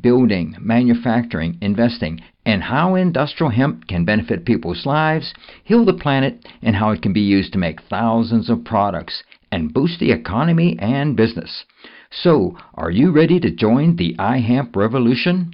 building, 0.00 0.56
manufacturing, 0.60 1.58
investing, 1.60 2.20
and 2.44 2.62
how 2.62 2.94
industrial 2.94 3.50
hemp 3.50 3.86
can 3.88 4.04
benefit 4.04 4.44
people's 4.44 4.86
lives, 4.86 5.34
heal 5.64 5.84
the 5.84 5.92
planet, 5.92 6.46
and 6.62 6.76
how 6.76 6.90
it 6.90 7.02
can 7.02 7.12
be 7.12 7.20
used 7.20 7.52
to 7.52 7.58
make 7.58 7.82
thousands 7.82 8.48
of 8.48 8.64
products 8.64 9.22
and 9.52 9.72
boost 9.72 10.00
the 10.00 10.12
economy 10.12 10.76
and 10.78 11.16
business. 11.16 11.64
So, 12.10 12.56
are 12.74 12.90
you 12.90 13.12
ready 13.12 13.38
to 13.40 13.50
join 13.50 13.96
the 13.96 14.14
iHemp 14.18 14.76
revolution? 14.76 15.52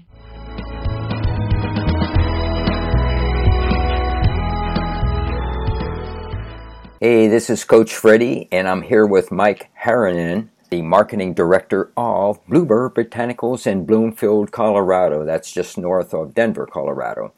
Hey, 7.01 7.29
this 7.29 7.51
is 7.51 7.65
Coach 7.65 7.95
Freddie, 7.95 8.49
and 8.51 8.67
I'm 8.67 8.81
here 8.81 9.05
with 9.05 9.31
Mike 9.31 9.69
Harinen, 9.85 10.49
the 10.75 10.83
marketing 10.83 11.33
director 11.35 11.93
of 11.97 12.45
Bluebird 12.49 12.97
Botanicals 12.97 13.65
in 13.65 13.87
Bloomfield, 13.87 14.51
Colorado. 14.51 15.25
That's 15.25 15.53
just 15.53 15.79
north 15.79 16.13
of 16.13 16.35
Denver, 16.35 16.67
Colorado. 16.67 17.33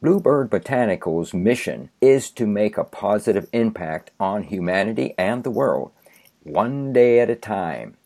Bluebird 0.00 0.50
Botanicals' 0.50 1.34
mission 1.34 1.90
is 2.00 2.30
to 2.30 2.46
make 2.46 2.78
a 2.78 2.84
positive 2.84 3.48
impact 3.52 4.12
on 4.20 4.44
humanity 4.44 5.16
and 5.18 5.42
the 5.42 5.50
world, 5.50 5.90
one 6.44 6.92
day 6.92 7.18
at 7.18 7.28
a 7.28 7.34
time. 7.34 7.96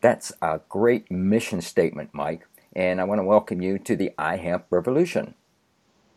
That's 0.00 0.32
a 0.42 0.58
great 0.68 1.08
mission 1.08 1.60
statement, 1.60 2.10
Mike, 2.12 2.48
and 2.74 3.00
I 3.00 3.04
want 3.04 3.20
to 3.20 3.24
welcome 3.24 3.62
you 3.62 3.78
to 3.78 3.94
the 3.94 4.10
iHemp 4.18 4.64
Revolution. 4.70 5.36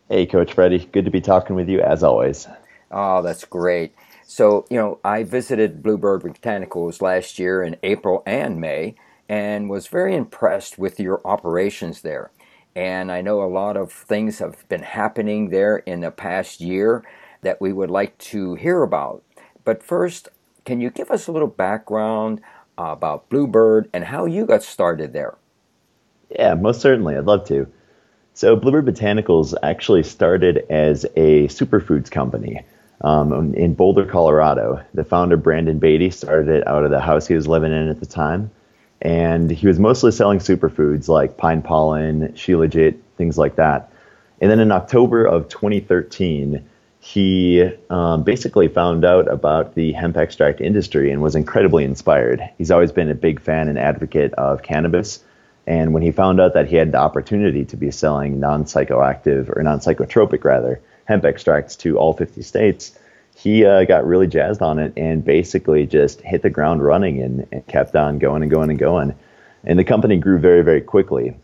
Hey, 0.09 0.25
Coach 0.25 0.53
Freddie. 0.53 0.89
Good 0.91 1.05
to 1.05 1.11
be 1.11 1.21
talking 1.21 1.55
with 1.55 1.69
you 1.69 1.80
as 1.80 2.02
always. 2.02 2.47
Oh, 2.89 3.21
that's 3.21 3.45
great. 3.45 3.93
So, 4.30 4.67
you 4.69 4.77
know, 4.77 4.99
I 5.03 5.23
visited 5.23 5.81
Bluebird 5.81 6.22
Botanicals 6.22 7.02
last 7.02 7.39
year 7.39 7.63
in 7.63 7.77
April 7.81 8.22
and 8.27 8.61
May 8.61 8.94
and 9.27 9.71
was 9.71 9.88
very 9.88 10.16
impressed 10.16 10.77
with 10.77 10.99
your 10.99 11.19
operations 11.25 12.02
there. 12.02 12.30
And 12.75 13.11
I 13.11 13.21
know 13.21 13.41
a 13.41 13.49
lot 13.49 13.75
of 13.75 13.91
things 13.91 14.38
have 14.38 14.69
been 14.69 14.83
happening 14.83 15.49
there 15.49 15.77
in 15.77 16.02
the 16.02 16.11
past 16.11 16.61
year 16.61 17.03
that 17.41 17.59
we 17.59 17.73
would 17.73 17.89
like 17.89 18.19
to 18.19 18.53
hear 18.53 18.83
about. 18.83 19.23
But 19.66 19.81
first, 19.81 20.30
can 20.64 20.80
you 20.80 20.91
give 20.91 21.09
us 21.09 21.25
a 21.25 21.31
little 21.31 21.47
background 21.47 22.39
about 22.77 23.30
Bluebird 23.30 23.89
and 23.91 24.03
how 24.03 24.25
you 24.25 24.45
got 24.45 24.61
started 24.61 25.11
there? 25.11 25.39
Yeah, 26.30 26.53
most 26.53 26.81
certainly. 26.81 27.17
I'd 27.17 27.25
love 27.25 27.47
to. 27.47 27.66
So, 28.36 28.55
Bluebird 28.55 28.86
Botanicals 28.86 29.55
actually 29.64 30.03
started 30.03 30.67
as 30.69 31.03
a 31.16 31.47
superfoods 31.47 32.11
company 32.11 32.64
um, 33.02 33.53
in 33.53 33.73
Boulder, 33.75 34.05
Colorado. 34.05 34.83
The 34.94 35.03
founder, 35.03 35.38
Brandon 35.38 35.80
Beatty, 35.80 36.09
started 36.11 36.50
it 36.50 36.67
out 36.67 36.83
of 36.83 36.92
the 36.92 37.00
house 37.00 37.28
he 37.28 37.36
was 37.36 37.47
living 37.47 37.72
in 37.72 37.89
at 37.89 38.00
the 38.00 38.05
time. 38.05 38.52
And 39.02 39.50
he 39.50 39.67
was 39.67 39.80
mostly 39.80 40.11
selling 40.11 40.39
superfoods 40.39 41.08
like 41.08 41.38
pine 41.38 41.61
pollen, 41.61 42.33
shilajit, 42.33 42.97
things 43.17 43.38
like 43.38 43.55
that. 43.55 43.94
And 44.42 44.52
then 44.52 44.59
in 44.59 44.72
October 44.72 45.25
of 45.25 45.47
2013, 45.47 46.67
he 47.02 47.64
um, 47.89 48.23
basically 48.23 48.67
found 48.67 49.05
out 49.05 49.31
about 49.31 49.75
the 49.75 49.94
hemp 49.94 50.17
extract 50.17 50.59
industry 50.59 51.11
and 51.11 51.21
was 51.21 51.36
incredibly 51.36 51.86
inspired. 51.86 52.42
He's 52.58 52.71
always 52.71 52.92
been 52.92 53.09
a 53.09 53.15
big 53.15 53.39
fan 53.39 53.70
and 53.70 53.80
advocate 53.80 54.33
of 54.33 54.64
cannabis. 54.64 55.23
And 55.65 55.93
when 55.93 56.04
he 56.04 56.11
found 56.11 56.42
out 56.42 56.54
that 56.55 56.67
he 56.67 56.76
had 56.76 56.92
the 56.92 56.98
opportunity 56.98 57.64
to 57.65 57.77
be 57.77 57.92
selling 57.92 58.39
non 58.39 58.65
psychoactive 58.65 59.55
or 59.55 59.64
non 59.64 59.80
psychotropic, 59.80 60.43
rather, 60.43 60.82
hemp 61.09 61.25
extracts 61.25 61.75
to 61.75 61.97
all 61.97 62.14
50 62.14 62.43
states, 62.43 62.97
he 63.36 63.65
uh, 63.65 63.83
got 63.83 64.05
really 64.05 64.27
jazzed 64.27 64.61
on 64.61 64.77
it 64.77 64.93
and 64.95 65.25
basically 65.25 65.87
just 65.87 66.21
hit 66.21 66.43
the 66.43 66.52
ground 66.52 66.83
running 66.83 67.20
and, 67.20 67.47
and, 67.52 67.65
kept 67.67 67.95
on 67.95 68.20
going 68.20 68.43
and 68.43 68.52
going 68.52 68.70
and 68.70 68.77
going. 68.77 69.15
And 69.64 69.80
the 69.80 69.83
company 69.83 70.17
grew 70.17 70.37
very, 70.37 70.61
very 70.61 70.81
quickly. 70.81 71.36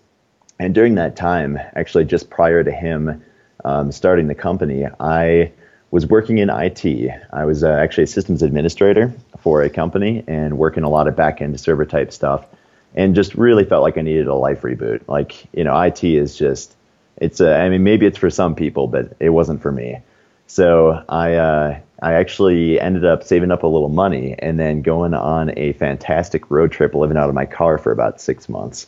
And 0.59 0.75
during 0.75 0.95
that 0.95 1.15
time, 1.15 1.59
actually, 1.75 2.05
just 2.05 2.29
prior 2.29 2.63
to 2.63 2.71
him 2.71 3.23
um, 3.65 3.91
starting 3.91 4.27
the 4.27 4.35
company, 4.35 4.85
I 4.99 5.51
was 5.89 6.05
working 6.05 6.37
in 6.37 6.49
IT. 6.49 7.09
I 7.33 7.45
was 7.45 7.63
uh, 7.63 7.71
actually 7.71 8.03
a 8.03 8.07
systems 8.07 8.43
administrator 8.43 9.13
for 9.39 9.63
a 9.63 9.69
company 9.69 10.23
and 10.27 10.59
working 10.59 10.83
a 10.83 10.89
lot 10.89 11.07
of 11.07 11.15
back 11.15 11.41
end 11.41 11.59
server 11.59 11.85
type 11.85 12.13
stuff 12.13 12.45
and 12.93 13.15
just 13.15 13.33
really 13.33 13.65
felt 13.65 13.81
like 13.81 13.97
I 13.97 14.01
needed 14.01 14.27
a 14.27 14.35
life 14.35 14.61
reboot. 14.61 15.07
Like, 15.07 15.47
you 15.53 15.63
know, 15.63 15.79
IT 15.81 16.03
is 16.03 16.37
just 16.37 16.75
it's 17.17 17.41
I 17.41 17.69
mean 17.69 17.83
maybe 17.83 18.05
it's 18.05 18.17
for 18.17 18.29
some 18.29 18.55
people, 18.55 18.87
but 18.87 19.15
it 19.19 19.29
wasn't 19.29 19.61
for 19.61 19.71
me. 19.71 19.99
So 20.47 21.03
I 21.09 21.35
uh, 21.35 21.79
I 22.01 22.13
actually 22.13 22.79
ended 22.79 23.05
up 23.05 23.23
saving 23.23 23.51
up 23.51 23.63
a 23.63 23.67
little 23.67 23.89
money 23.89 24.35
and 24.37 24.59
then 24.59 24.81
going 24.81 25.13
on 25.13 25.57
a 25.57 25.73
fantastic 25.73 26.51
road 26.51 26.71
trip, 26.71 26.93
living 26.93 27.17
out 27.17 27.29
of 27.29 27.35
my 27.35 27.45
car 27.45 27.77
for 27.77 27.91
about 27.91 28.21
six 28.21 28.49
months. 28.49 28.87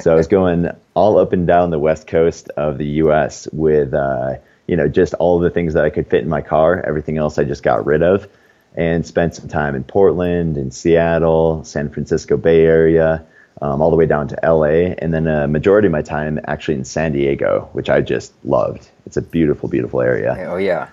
so 0.00 0.12
I 0.12 0.14
was 0.14 0.26
going 0.38 0.70
all 0.94 1.18
up 1.18 1.32
and 1.32 1.46
down 1.46 1.70
the 1.70 1.78
west 1.78 2.06
coast 2.06 2.50
of 2.50 2.78
the 2.78 2.86
U.S. 2.86 3.48
with 3.52 3.94
uh, 3.94 4.36
you 4.66 4.76
know 4.76 4.88
just 4.88 5.14
all 5.14 5.38
the 5.38 5.50
things 5.50 5.74
that 5.74 5.84
I 5.84 5.90
could 5.90 6.08
fit 6.08 6.22
in 6.22 6.28
my 6.28 6.42
car. 6.42 6.82
Everything 6.86 7.18
else 7.18 7.38
I 7.38 7.44
just 7.44 7.62
got 7.62 7.86
rid 7.86 8.02
of, 8.02 8.28
and 8.74 9.06
spent 9.06 9.34
some 9.34 9.48
time 9.48 9.74
in 9.74 9.84
Portland, 9.84 10.58
in 10.58 10.70
Seattle, 10.70 11.64
San 11.64 11.90
Francisco 11.90 12.36
Bay 12.36 12.64
Area, 12.64 13.26
um, 13.62 13.80
all 13.80 13.90
the 13.90 13.96
way 13.96 14.06
down 14.06 14.28
to 14.28 14.38
LA, 14.42 14.94
and 14.98 15.12
then 15.12 15.26
a 15.26 15.46
majority 15.48 15.86
of 15.86 15.92
my 15.92 16.02
time 16.02 16.40
actually 16.44 16.74
in 16.74 16.84
San 16.84 17.12
Diego, 17.12 17.68
which 17.72 17.88
I 17.88 18.00
just 18.00 18.32
loved. 18.44 18.88
It's 19.06 19.16
a 19.16 19.22
beautiful, 19.22 19.68
beautiful 19.68 20.00
area. 20.00 20.36
Oh 20.48 20.56
yeah. 20.56 20.88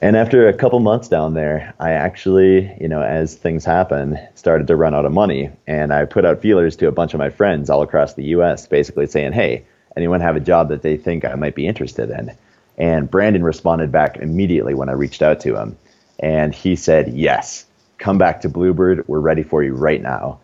And 0.00 0.16
after 0.16 0.48
a 0.48 0.52
couple 0.52 0.80
months 0.80 1.06
down 1.06 1.34
there, 1.34 1.74
I 1.78 1.92
actually, 1.92 2.76
you 2.80 2.88
know, 2.88 3.02
as 3.02 3.36
things 3.36 3.64
happen, 3.64 4.18
started 4.34 4.66
to 4.66 4.74
run 4.74 4.96
out 4.96 5.04
of 5.04 5.12
money, 5.12 5.50
and 5.68 5.92
I 5.92 6.06
put 6.06 6.24
out 6.24 6.42
feelers 6.42 6.74
to 6.78 6.88
a 6.88 6.92
bunch 6.92 7.14
of 7.14 7.18
my 7.18 7.30
friends 7.30 7.70
all 7.70 7.82
across 7.82 8.14
the 8.14 8.24
U.S., 8.24 8.66
basically 8.66 9.06
saying, 9.06 9.32
"Hey, 9.32 9.64
anyone 9.96 10.20
have 10.20 10.34
a 10.34 10.40
job 10.40 10.70
that 10.70 10.82
they 10.82 10.96
think 10.96 11.24
I 11.24 11.36
might 11.36 11.54
be 11.54 11.68
interested 11.68 12.10
in?" 12.10 12.32
And 12.76 13.08
Brandon 13.08 13.44
responded 13.44 13.92
back 13.92 14.16
immediately 14.16 14.74
when 14.74 14.88
I 14.88 14.92
reached 14.92 15.22
out 15.22 15.38
to 15.40 15.54
him, 15.56 15.76
and 16.18 16.52
he 16.52 16.74
said, 16.74 17.12
"Yes, 17.12 17.64
come 17.98 18.18
back 18.18 18.40
to 18.40 18.48
Bluebird. 18.48 19.06
We're 19.06 19.20
ready 19.20 19.44
for 19.44 19.62
you 19.62 19.74
right 19.74 20.02
now." 20.02 20.40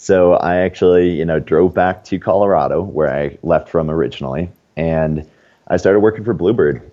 So 0.00 0.34
I 0.34 0.58
actually, 0.58 1.18
you 1.18 1.24
know, 1.24 1.40
drove 1.40 1.74
back 1.74 2.04
to 2.04 2.20
Colorado 2.20 2.82
where 2.82 3.12
I 3.12 3.36
left 3.42 3.68
from 3.68 3.90
originally, 3.90 4.48
and 4.76 5.28
I 5.66 5.76
started 5.76 5.98
working 5.98 6.22
for 6.22 6.32
Bluebird. 6.32 6.88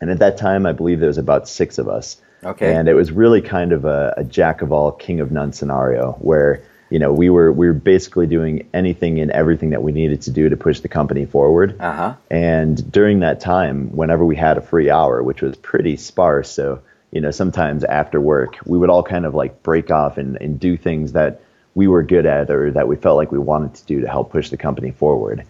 And 0.00 0.10
at 0.10 0.18
that 0.18 0.38
time, 0.38 0.66
I 0.66 0.72
believe 0.72 0.98
there 0.98 1.06
was 1.06 1.18
about 1.18 1.48
six 1.48 1.78
of 1.78 1.88
us. 1.88 2.20
Okay. 2.42 2.74
And 2.74 2.88
it 2.88 2.94
was 2.94 3.12
really 3.12 3.40
kind 3.40 3.70
of 3.70 3.84
a, 3.84 4.12
a 4.16 4.24
jack 4.24 4.60
of 4.60 4.72
all, 4.72 4.90
king 4.90 5.20
of 5.20 5.30
none 5.30 5.52
scenario 5.52 6.14
where 6.14 6.64
you 6.90 6.98
know 6.98 7.12
we 7.12 7.30
were 7.30 7.52
we 7.52 7.68
were 7.68 7.72
basically 7.72 8.26
doing 8.26 8.68
anything 8.74 9.20
and 9.20 9.30
everything 9.30 9.70
that 9.70 9.84
we 9.84 9.92
needed 9.92 10.22
to 10.22 10.32
do 10.32 10.48
to 10.48 10.56
push 10.56 10.80
the 10.80 10.88
company 10.88 11.24
forward. 11.24 11.80
Uh-huh. 11.80 12.16
And 12.28 12.90
during 12.90 13.20
that 13.20 13.38
time, 13.38 13.94
whenever 13.94 14.24
we 14.24 14.34
had 14.34 14.58
a 14.58 14.62
free 14.62 14.90
hour, 14.90 15.22
which 15.22 15.42
was 15.42 15.56
pretty 15.56 15.96
sparse, 15.96 16.50
so 16.50 16.82
you 17.12 17.20
know 17.20 17.30
sometimes 17.30 17.84
after 17.84 18.20
work, 18.20 18.58
we 18.66 18.78
would 18.78 18.90
all 18.90 19.04
kind 19.04 19.26
of 19.26 19.32
like 19.32 19.62
break 19.62 19.92
off 19.92 20.18
and, 20.18 20.36
and 20.40 20.58
do 20.58 20.76
things 20.76 21.12
that 21.12 21.40
we 21.74 21.86
were 21.88 22.02
good 22.02 22.26
at 22.26 22.50
or 22.50 22.70
that 22.70 22.88
we 22.88 22.96
felt 22.96 23.16
like 23.16 23.32
we 23.32 23.38
wanted 23.38 23.74
to 23.74 23.84
do 23.86 24.00
to 24.00 24.08
help 24.08 24.30
push 24.30 24.50
the 24.50 24.56
company 24.56 24.90
forward. 24.90 25.44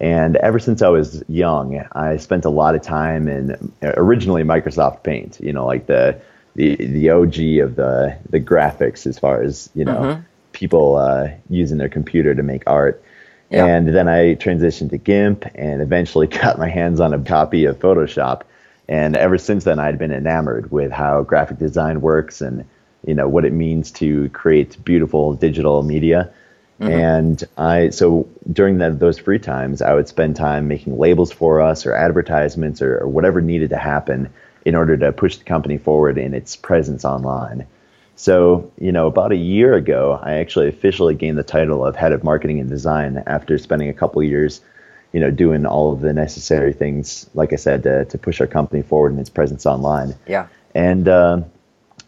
And 0.00 0.36
ever 0.36 0.58
since 0.58 0.80
I 0.82 0.88
was 0.88 1.22
young, 1.28 1.84
I 1.92 2.16
spent 2.16 2.46
a 2.46 2.50
lot 2.50 2.74
of 2.74 2.82
time 2.82 3.28
in 3.28 3.72
originally 3.82 4.42
Microsoft 4.42 5.02
Paint, 5.02 5.38
you 5.40 5.52
know, 5.52 5.66
like 5.66 5.86
the 5.86 6.20
the 6.56 6.74
the 6.76 7.10
OG 7.10 7.38
of 7.64 7.76
the 7.76 8.16
the 8.28 8.40
graphics 8.40 9.06
as 9.06 9.18
far 9.18 9.42
as, 9.42 9.68
you 9.74 9.84
know, 9.84 10.00
mm-hmm. 10.00 10.20
people 10.52 10.96
uh, 10.96 11.28
using 11.50 11.78
their 11.78 11.90
computer 11.90 12.34
to 12.34 12.42
make 12.42 12.62
art. 12.66 13.04
Yeah. 13.50 13.66
And 13.66 13.88
then 13.88 14.08
I 14.08 14.36
transitioned 14.36 14.90
to 14.90 14.98
GIMP 14.98 15.44
and 15.54 15.82
eventually 15.82 16.26
got 16.42 16.58
my 16.58 16.68
hands 16.68 16.98
on 16.98 17.12
a 17.12 17.18
copy 17.18 17.66
of 17.66 17.78
Photoshop. 17.78 18.42
And 18.88 19.16
ever 19.16 19.38
since 19.38 19.64
then, 19.64 19.78
I'd 19.78 19.98
been 19.98 20.12
enamored 20.12 20.72
with 20.72 20.90
how 20.90 21.22
graphic 21.22 21.58
design 21.58 22.00
works 22.00 22.40
and 22.40 22.64
you 23.06 23.14
know 23.14 23.28
what 23.28 23.44
it 23.44 23.52
means 23.52 23.90
to 23.92 24.28
create 24.30 24.82
beautiful 24.84 25.34
digital 25.34 25.82
media. 25.82 26.32
Mm-hmm. 26.80 26.92
And 26.92 27.44
I 27.58 27.90
so 27.90 28.26
during 28.50 28.78
that, 28.78 28.98
those 28.98 29.18
free 29.18 29.38
times, 29.38 29.82
I 29.82 29.92
would 29.92 30.08
spend 30.08 30.36
time 30.36 30.68
making 30.68 30.98
labels 30.98 31.30
for 31.30 31.60
us 31.60 31.84
or 31.84 31.94
advertisements 31.94 32.80
or, 32.80 32.98
or 32.98 33.08
whatever 33.08 33.40
needed 33.40 33.70
to 33.70 33.76
happen 33.76 34.30
in 34.64 34.74
order 34.74 34.96
to 34.96 35.12
push 35.12 35.36
the 35.36 35.44
company 35.44 35.78
forward 35.78 36.18
in 36.18 36.34
its 36.34 36.56
presence 36.56 37.04
online. 37.04 37.66
So, 38.16 38.70
you 38.78 38.92
know, 38.92 39.06
about 39.06 39.32
a 39.32 39.36
year 39.36 39.74
ago, 39.74 40.20
I 40.22 40.34
actually 40.34 40.68
officially 40.68 41.14
gained 41.14 41.38
the 41.38 41.42
title 41.42 41.84
of 41.84 41.96
head 41.96 42.12
of 42.12 42.22
marketing 42.22 42.60
and 42.60 42.68
design 42.68 43.22
after 43.26 43.56
spending 43.56 43.88
a 43.88 43.94
couple 43.94 44.22
years, 44.22 44.60
you 45.12 45.20
know, 45.20 45.30
doing 45.30 45.64
all 45.64 45.92
of 45.92 46.00
the 46.00 46.12
necessary 46.12 46.74
things, 46.74 47.28
like 47.32 47.54
I 47.54 47.56
said, 47.56 47.82
to, 47.84 48.04
to 48.04 48.18
push 48.18 48.40
our 48.42 48.46
company 48.46 48.82
forward 48.82 49.14
in 49.14 49.18
its 49.18 49.30
presence 49.30 49.64
online. 49.64 50.14
Yeah. 50.26 50.48
And 50.74 51.08
uh, 51.08 51.40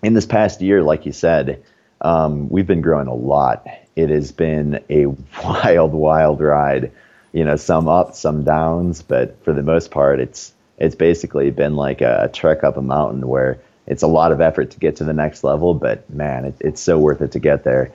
in 0.02 0.14
this 0.14 0.26
past 0.26 0.60
year, 0.60 0.82
like 0.82 1.06
you 1.06 1.12
said, 1.12 1.62
um, 2.00 2.48
we've 2.48 2.66
been 2.66 2.82
growing 2.82 3.06
a 3.06 3.14
lot. 3.14 3.66
It 3.94 4.10
has 4.10 4.32
been 4.32 4.82
a 4.90 5.06
wild, 5.44 5.92
wild 5.92 6.40
ride. 6.40 6.92
You 7.32 7.44
know, 7.44 7.56
some 7.56 7.88
ups, 7.88 8.18
some 8.18 8.44
downs, 8.44 9.00
but 9.00 9.42
for 9.44 9.54
the 9.54 9.62
most 9.62 9.90
part, 9.90 10.20
it's 10.20 10.52
it's 10.78 10.94
basically 10.94 11.50
been 11.50 11.76
like 11.76 12.00
a, 12.00 12.28
trek 12.32 12.64
up 12.64 12.76
a 12.76 12.82
mountain 12.82 13.26
where 13.28 13.58
it's 13.86 14.02
a 14.02 14.06
lot 14.06 14.32
of 14.32 14.40
effort 14.40 14.70
to 14.72 14.78
get 14.78 14.96
to 14.96 15.04
the 15.04 15.12
next 15.12 15.44
level, 15.44 15.74
but 15.74 16.08
man, 16.10 16.44
it, 16.44 16.54
it's 16.60 16.80
so 16.80 16.98
worth 16.98 17.22
it 17.22 17.32
to 17.32 17.38
get 17.38 17.62
there. 17.62 17.92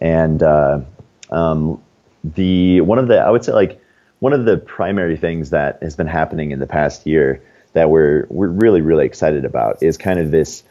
And 0.00 0.42
uh, 0.42 0.80
um, 1.30 1.82
the 2.22 2.80
one 2.82 2.98
of 2.98 3.08
the 3.08 3.18
I 3.18 3.30
would 3.30 3.44
say 3.44 3.52
like 3.52 3.80
one 4.20 4.32
of 4.32 4.44
the 4.44 4.56
primary 4.56 5.16
things 5.16 5.50
that 5.50 5.82
has 5.82 5.96
been 5.96 6.06
happening 6.06 6.52
in 6.52 6.58
the 6.58 6.66
past 6.66 7.06
year 7.06 7.42
that 7.72 7.90
we're 7.90 8.26
we're 8.28 8.48
really 8.48 8.82
really 8.82 9.06
excited 9.06 9.44
about 9.44 9.82
is 9.82 9.96
kind 9.96 10.20
of 10.20 10.30
this 10.30 10.62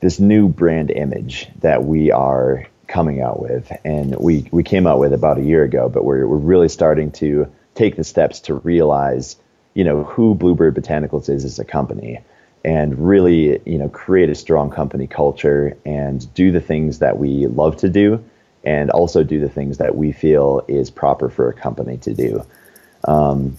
this 0.00 0.20
new 0.20 0.48
brand 0.48 0.90
image 0.90 1.48
that 1.60 1.84
we 1.84 2.10
are 2.10 2.66
coming 2.86 3.20
out 3.20 3.40
with, 3.40 3.70
and 3.84 4.16
we 4.16 4.48
we 4.50 4.62
came 4.62 4.86
out 4.86 4.98
with 4.98 5.12
about 5.12 5.38
a 5.38 5.42
year 5.42 5.64
ago, 5.64 5.88
but 5.88 6.04
we're 6.04 6.26
we're 6.26 6.36
really 6.36 6.68
starting 6.68 7.12
to 7.12 7.50
take 7.74 7.96
the 7.96 8.04
steps 8.04 8.40
to 8.40 8.54
realize 8.54 9.36
you 9.74 9.84
know 9.84 10.04
who 10.04 10.34
Bluebird 10.34 10.74
Botanicals 10.74 11.28
is 11.28 11.44
as 11.44 11.58
a 11.58 11.64
company 11.64 12.20
and 12.64 13.08
really 13.08 13.60
you 13.64 13.78
know 13.78 13.88
create 13.88 14.30
a 14.30 14.34
strong 14.34 14.70
company 14.70 15.06
culture 15.06 15.76
and 15.84 16.32
do 16.34 16.50
the 16.50 16.60
things 16.60 16.98
that 16.98 17.18
we 17.18 17.46
love 17.46 17.76
to 17.76 17.88
do 17.88 18.24
and 18.64 18.90
also 18.90 19.22
do 19.22 19.38
the 19.38 19.48
things 19.48 19.78
that 19.78 19.96
we 19.96 20.10
feel 20.12 20.64
is 20.66 20.90
proper 20.90 21.28
for 21.30 21.48
a 21.48 21.54
company 21.54 21.96
to 21.98 22.12
do. 22.12 22.44
Um, 23.04 23.56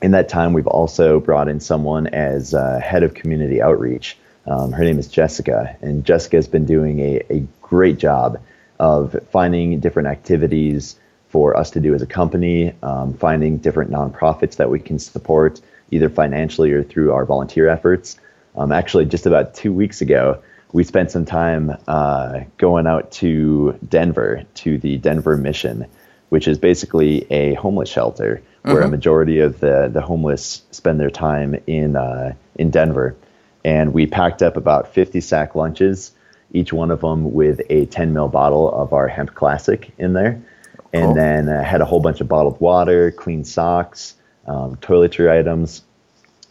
in 0.00 0.12
that 0.12 0.30
time 0.30 0.54
we've 0.54 0.66
also 0.66 1.20
brought 1.20 1.48
in 1.48 1.60
someone 1.60 2.06
as 2.06 2.54
uh, 2.54 2.80
head 2.80 3.02
of 3.02 3.12
community 3.12 3.60
outreach 3.60 4.16
um, 4.46 4.72
her 4.72 4.84
name 4.84 4.98
is 4.98 5.08
jessica 5.08 5.76
and 5.80 6.04
jessica 6.04 6.36
has 6.36 6.48
been 6.48 6.64
doing 6.64 7.00
a, 7.00 7.22
a 7.30 7.46
great 7.62 7.98
job 7.98 8.40
of 8.78 9.16
finding 9.30 9.80
different 9.80 10.08
activities 10.08 10.96
for 11.28 11.56
us 11.56 11.70
to 11.70 11.80
do 11.80 11.94
as 11.94 12.02
a 12.02 12.06
company 12.06 12.74
um, 12.82 13.14
finding 13.14 13.58
different 13.58 13.90
nonprofits 13.90 14.56
that 14.56 14.70
we 14.70 14.80
can 14.80 14.98
support 14.98 15.60
either 15.90 16.08
financially 16.08 16.72
or 16.72 16.82
through 16.82 17.12
our 17.12 17.24
volunteer 17.24 17.68
efforts 17.68 18.18
um, 18.56 18.72
actually, 18.72 19.06
just 19.06 19.26
about 19.26 19.54
two 19.54 19.72
weeks 19.72 20.00
ago, 20.00 20.42
we 20.72 20.84
spent 20.84 21.10
some 21.10 21.24
time 21.24 21.76
uh, 21.88 22.40
going 22.58 22.86
out 22.86 23.10
to 23.12 23.78
Denver 23.88 24.44
to 24.54 24.78
the 24.78 24.98
Denver 24.98 25.36
Mission, 25.36 25.86
which 26.28 26.46
is 26.46 26.58
basically 26.58 27.30
a 27.30 27.54
homeless 27.54 27.88
shelter 27.88 28.42
where 28.62 28.76
mm-hmm. 28.76 28.84
a 28.84 28.88
majority 28.88 29.40
of 29.40 29.60
the, 29.60 29.88
the 29.92 30.00
homeless 30.00 30.62
spend 30.70 31.00
their 31.00 31.10
time 31.10 31.56
in 31.66 31.96
uh, 31.96 32.34
in 32.56 32.70
Denver. 32.70 33.16
And 33.64 33.92
we 33.92 34.06
packed 34.06 34.42
up 34.42 34.56
about 34.56 34.92
50 34.92 35.20
sack 35.20 35.54
lunches, 35.54 36.12
each 36.52 36.72
one 36.72 36.90
of 36.90 37.00
them 37.00 37.32
with 37.32 37.60
a 37.70 37.86
10 37.86 38.12
mil 38.12 38.28
bottle 38.28 38.72
of 38.72 38.92
our 38.92 39.08
hemp 39.08 39.34
classic 39.34 39.92
in 39.98 40.14
there. 40.14 40.40
Cool. 40.76 40.84
And 40.92 41.16
then 41.16 41.48
uh, 41.48 41.62
had 41.62 41.80
a 41.80 41.84
whole 41.84 42.00
bunch 42.00 42.20
of 42.20 42.28
bottled 42.28 42.60
water, 42.60 43.10
clean 43.12 43.44
socks, 43.44 44.14
um, 44.46 44.76
toiletry 44.76 45.30
items, 45.30 45.82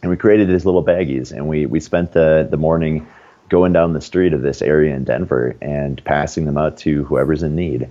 and 0.02 0.10
we 0.10 0.16
created 0.16 0.48
these 0.48 0.64
little 0.64 0.84
baggies 0.84 1.32
and 1.32 1.48
we 1.48 1.66
we 1.66 1.80
spent 1.80 2.12
the 2.12 2.46
the 2.50 2.56
morning 2.56 3.06
going 3.48 3.72
down 3.72 3.92
the 3.92 4.00
street 4.00 4.32
of 4.32 4.42
this 4.42 4.62
area 4.62 4.94
in 4.94 5.04
Denver 5.04 5.56
and 5.60 6.02
passing 6.04 6.46
them 6.46 6.56
out 6.56 6.76
to 6.78 7.04
whoever's 7.04 7.42
in 7.42 7.54
need 7.54 7.90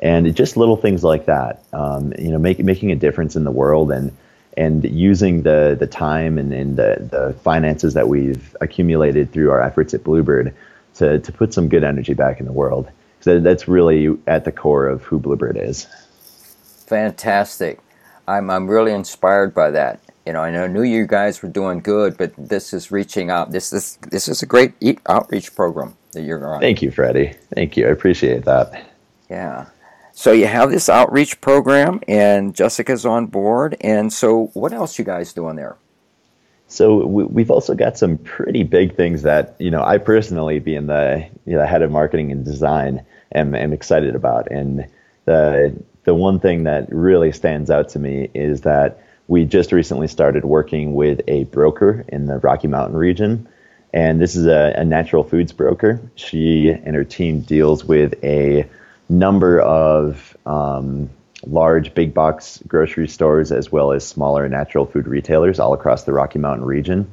and 0.00 0.34
just 0.34 0.56
little 0.56 0.76
things 0.76 1.04
like 1.04 1.26
that 1.26 1.62
um, 1.72 2.12
you 2.18 2.30
know 2.30 2.38
make, 2.38 2.58
making 2.60 2.92
a 2.92 2.96
difference 2.96 3.36
in 3.36 3.44
the 3.44 3.50
world 3.50 3.90
and 3.90 4.16
and 4.60 4.84
using 4.84 5.42
the 5.42 5.76
the 5.78 5.86
time 5.86 6.36
and, 6.38 6.52
and 6.52 6.76
the, 6.76 7.08
the 7.10 7.32
finances 7.40 7.94
that 7.94 8.08
we've 8.08 8.54
accumulated 8.60 9.32
through 9.32 9.50
our 9.50 9.62
efforts 9.62 9.94
at 9.94 10.04
Bluebird 10.04 10.54
to, 10.96 11.18
to 11.18 11.32
put 11.32 11.54
some 11.54 11.68
good 11.68 11.82
energy 11.82 12.14
back 12.14 12.40
in 12.40 12.46
the 12.46 12.52
world. 12.52 12.90
So 13.20 13.40
that's 13.40 13.66
really 13.66 14.16
at 14.26 14.44
the 14.44 14.52
core 14.52 14.86
of 14.86 15.02
who 15.02 15.18
Bluebird 15.18 15.56
is. 15.56 15.86
Fantastic. 16.86 17.80
I'm, 18.28 18.50
I'm 18.50 18.68
really 18.68 18.92
inspired 18.92 19.54
by 19.54 19.70
that. 19.70 20.00
You 20.26 20.34
know, 20.34 20.42
I 20.42 20.66
knew 20.66 20.82
you 20.82 21.06
guys 21.06 21.42
were 21.42 21.48
doing 21.48 21.80
good, 21.80 22.18
but 22.18 22.32
this 22.36 22.74
is 22.74 22.90
reaching 22.90 23.30
out. 23.30 23.52
This 23.52 23.72
is 23.72 23.98
this 24.10 24.28
is 24.28 24.42
a 24.42 24.46
great 24.46 24.74
outreach 25.08 25.54
program 25.56 25.96
that 26.12 26.22
you're 26.22 26.46
on. 26.46 26.60
Thank 26.60 26.82
you, 26.82 26.90
Freddie. 26.90 27.34
Thank 27.54 27.76
you. 27.76 27.86
I 27.86 27.90
appreciate 27.90 28.44
that. 28.44 28.90
Yeah. 29.30 29.66
So 30.20 30.32
you 30.32 30.48
have 30.48 30.70
this 30.70 30.90
outreach 30.90 31.40
program, 31.40 32.02
and 32.06 32.54
Jessica's 32.54 33.06
on 33.06 33.28
board. 33.28 33.74
And 33.80 34.12
so, 34.12 34.48
what 34.52 34.70
else 34.74 34.98
you 34.98 35.04
guys 35.06 35.32
doing 35.32 35.56
there? 35.56 35.78
So 36.68 37.06
we've 37.06 37.50
also 37.50 37.74
got 37.74 37.96
some 37.96 38.18
pretty 38.18 38.64
big 38.64 38.96
things 38.96 39.22
that 39.22 39.56
you 39.58 39.70
know 39.70 39.82
I 39.82 39.96
personally, 39.96 40.58
being 40.58 40.88
the 40.88 41.26
you 41.46 41.56
know, 41.56 41.64
head 41.64 41.80
of 41.80 41.90
marketing 41.90 42.32
and 42.32 42.44
design, 42.44 43.02
am, 43.34 43.54
am 43.54 43.72
excited 43.72 44.14
about. 44.14 44.52
And 44.52 44.90
the 45.24 45.74
the 46.04 46.14
one 46.14 46.38
thing 46.38 46.64
that 46.64 46.92
really 46.92 47.32
stands 47.32 47.70
out 47.70 47.88
to 47.88 47.98
me 47.98 48.28
is 48.34 48.60
that 48.60 49.02
we 49.26 49.46
just 49.46 49.72
recently 49.72 50.06
started 50.06 50.44
working 50.44 50.92
with 50.92 51.22
a 51.28 51.44
broker 51.44 52.04
in 52.08 52.26
the 52.26 52.36
Rocky 52.36 52.68
Mountain 52.68 52.98
region. 52.98 53.48
And 53.94 54.20
this 54.20 54.36
is 54.36 54.44
a, 54.44 54.74
a, 54.76 54.84
natural 54.84 55.24
foods 55.24 55.52
broker. 55.52 55.98
She 56.14 56.68
and 56.68 56.94
her 56.94 57.04
team 57.04 57.40
deals 57.40 57.86
with 57.86 58.22
a 58.22 58.68
number 59.10 59.60
of 59.60 60.36
um, 60.46 61.10
large 61.46 61.94
big 61.94 62.14
box 62.14 62.62
grocery 62.66 63.08
stores 63.08 63.50
as 63.50 63.72
well 63.72 63.92
as 63.92 64.06
smaller 64.06 64.48
natural 64.48 64.86
food 64.86 65.06
retailers 65.06 65.58
all 65.58 65.74
across 65.74 66.04
the 66.04 66.12
Rocky 66.12 66.38
Mountain 66.38 66.66
region. 66.66 67.10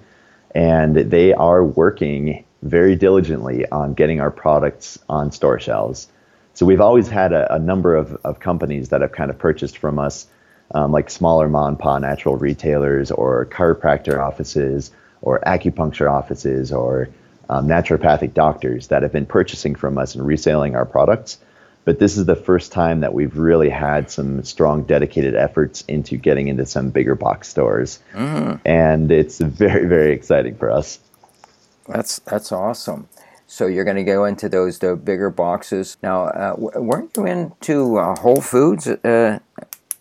And 0.53 0.95
they 0.95 1.33
are 1.33 1.63
working 1.63 2.45
very 2.61 2.95
diligently 2.95 3.67
on 3.69 3.93
getting 3.93 4.21
our 4.21 4.31
products 4.31 4.99
on 5.09 5.31
store 5.31 5.59
shelves. 5.59 6.07
So 6.53 6.65
we've 6.65 6.81
always 6.81 7.07
had 7.07 7.33
a, 7.33 7.53
a 7.55 7.59
number 7.59 7.95
of, 7.95 8.15
of 8.23 8.39
companies 8.39 8.89
that 8.89 9.01
have 9.01 9.11
kind 9.11 9.29
of 9.29 9.37
purchased 9.37 9.77
from 9.77 9.99
us 9.99 10.27
um, 10.73 10.91
like 10.91 11.09
smaller 11.09 11.47
mom 11.47 11.69
and 11.69 11.79
pop 11.79 12.01
natural 12.01 12.35
retailers 12.35 13.11
or 13.11 13.45
chiropractor 13.45 14.19
offices 14.19 14.91
or 15.21 15.39
acupuncture 15.41 16.11
offices 16.11 16.71
or 16.71 17.09
um, 17.49 17.67
naturopathic 17.67 18.33
doctors 18.33 18.87
that 18.87 19.03
have 19.03 19.11
been 19.11 19.25
purchasing 19.25 19.75
from 19.75 19.97
us 19.97 20.15
and 20.15 20.25
reselling 20.25 20.75
our 20.75 20.85
products. 20.85 21.37
But 21.87 21.99
this 21.99 22.17
is 22.17 22.25
the 22.25 22.35
first 22.35 22.73
time 22.73 22.99
that 22.99 23.13
we've 23.13 23.37
really 23.37 23.69
had 23.69 24.11
some 24.11 24.43
strong 24.43 24.83
dedicated 24.83 25.37
efforts 25.37 25.85
into 25.87 26.17
getting 26.17 26.49
into 26.49 26.65
some 26.65 26.89
bigger 26.89 27.15
box 27.15 27.47
stores. 27.47 27.99
Mm-hmm. 28.13 28.57
And 28.65 29.09
it's 29.09 29.37
very, 29.39 29.85
very 29.87 30.11
exciting 30.11 30.57
for 30.57 30.69
us. 30.69 30.99
That's, 31.87 32.19
that's 32.19 32.51
awesome. 32.51 33.07
So 33.47 33.67
you're 33.67 33.85
going 33.85 33.95
to 33.95 34.03
go 34.03 34.25
into 34.25 34.49
those 34.49 34.79
the 34.79 34.97
bigger 34.97 35.29
boxes. 35.29 35.95
Now, 36.03 36.25
uh, 36.25 36.55
weren't 36.57 37.15
you 37.15 37.25
into 37.25 37.95
uh, 37.95 38.19
Whole 38.19 38.41
Foods 38.41 38.85
uh, 38.85 39.39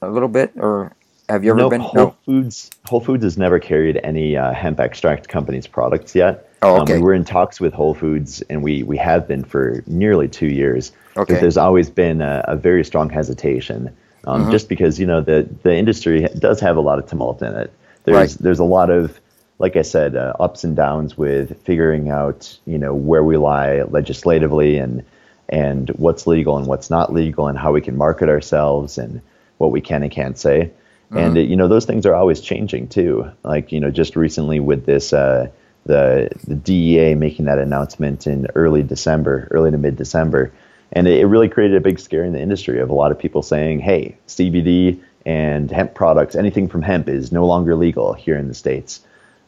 a 0.02 0.10
little 0.10 0.28
bit, 0.28 0.54
or 0.56 0.92
have 1.28 1.44
you 1.44 1.52
ever 1.52 1.60
no, 1.60 1.70
been? 1.70 1.82
Whole 1.82 1.94
no, 1.94 2.16
Foods. 2.26 2.68
Whole 2.86 3.00
Foods 3.00 3.22
has 3.22 3.38
never 3.38 3.60
carried 3.60 4.00
any 4.02 4.36
uh, 4.36 4.52
hemp 4.52 4.80
extract 4.80 5.28
company's 5.28 5.68
products 5.68 6.16
yet. 6.16 6.45
Oh, 6.62 6.82
okay. 6.82 6.94
Um, 6.94 7.00
we 7.00 7.04
were 7.04 7.14
in 7.14 7.24
talks 7.24 7.60
with 7.60 7.72
Whole 7.72 7.94
Foods, 7.94 8.42
and 8.42 8.62
we 8.62 8.82
we 8.82 8.96
have 8.96 9.28
been 9.28 9.44
for 9.44 9.82
nearly 9.86 10.28
two 10.28 10.48
years. 10.48 10.92
Okay. 11.16 11.34
But 11.34 11.40
there's 11.40 11.56
always 11.56 11.90
been 11.90 12.20
a, 12.20 12.44
a 12.48 12.56
very 12.56 12.84
strong 12.84 13.10
hesitation, 13.10 13.94
um, 14.24 14.42
mm-hmm. 14.42 14.50
just 14.50 14.68
because 14.68 14.98
you 14.98 15.06
know 15.06 15.20
the 15.20 15.48
the 15.62 15.74
industry 15.74 16.26
does 16.38 16.60
have 16.60 16.76
a 16.76 16.80
lot 16.80 16.98
of 16.98 17.06
tumult 17.06 17.42
in 17.42 17.54
it. 17.54 17.72
There's 18.04 18.16
right. 18.16 18.42
there's 18.42 18.58
a 18.58 18.64
lot 18.64 18.90
of 18.90 19.20
like 19.58 19.76
I 19.76 19.82
said, 19.82 20.16
uh, 20.16 20.34
ups 20.38 20.64
and 20.64 20.76
downs 20.76 21.16
with 21.16 21.62
figuring 21.62 22.10
out, 22.10 22.58
you 22.66 22.78
know, 22.78 22.94
where 22.94 23.24
we 23.24 23.36
lie 23.36 23.82
legislatively 23.82 24.78
and 24.78 25.04
and 25.48 25.88
what's 25.90 26.26
legal 26.26 26.56
and 26.56 26.66
what's 26.66 26.90
not 26.90 27.12
legal 27.12 27.46
and 27.46 27.56
how 27.56 27.72
we 27.72 27.80
can 27.80 27.96
market 27.96 28.28
ourselves 28.28 28.98
and 28.98 29.20
what 29.58 29.70
we 29.70 29.80
can 29.80 30.02
and 30.02 30.10
can't 30.10 30.36
say. 30.36 30.70
Mm-hmm. 31.10 31.18
And 31.18 31.36
you 31.36 31.56
know 31.56 31.68
those 31.68 31.84
things 31.84 32.04
are 32.04 32.14
always 32.14 32.40
changing 32.40 32.88
too. 32.88 33.30
Like 33.42 33.72
you 33.72 33.80
know 33.80 33.90
just 33.90 34.16
recently 34.16 34.60
with 34.60 34.84
this 34.86 35.12
uh, 35.12 35.50
the 35.86 36.28
the 36.46 36.54
DEA 36.54 37.14
making 37.14 37.46
that 37.46 37.58
announcement 37.58 38.26
in 38.26 38.46
early 38.54 38.82
December, 38.82 39.48
early 39.50 39.70
to 39.70 39.78
mid 39.78 39.96
December, 39.96 40.52
and 40.92 41.06
it, 41.06 41.20
it 41.20 41.26
really 41.26 41.48
created 41.48 41.76
a 41.76 41.80
big 41.80 41.98
scare 41.98 42.24
in 42.24 42.32
the 42.32 42.40
industry 42.40 42.80
of 42.80 42.90
a 42.90 42.94
lot 42.94 43.12
of 43.12 43.18
people 43.18 43.42
saying, 43.42 43.80
"Hey, 43.80 44.16
CBD 44.26 45.00
and 45.24 45.70
hemp 45.70 45.94
products, 45.94 46.34
anything 46.34 46.68
from 46.68 46.82
hemp 46.82 47.08
is 47.08 47.32
no 47.32 47.46
longer 47.46 47.74
legal 47.74 48.12
here 48.12 48.36
in 48.36 48.48
the 48.48 48.54
states." 48.54 49.00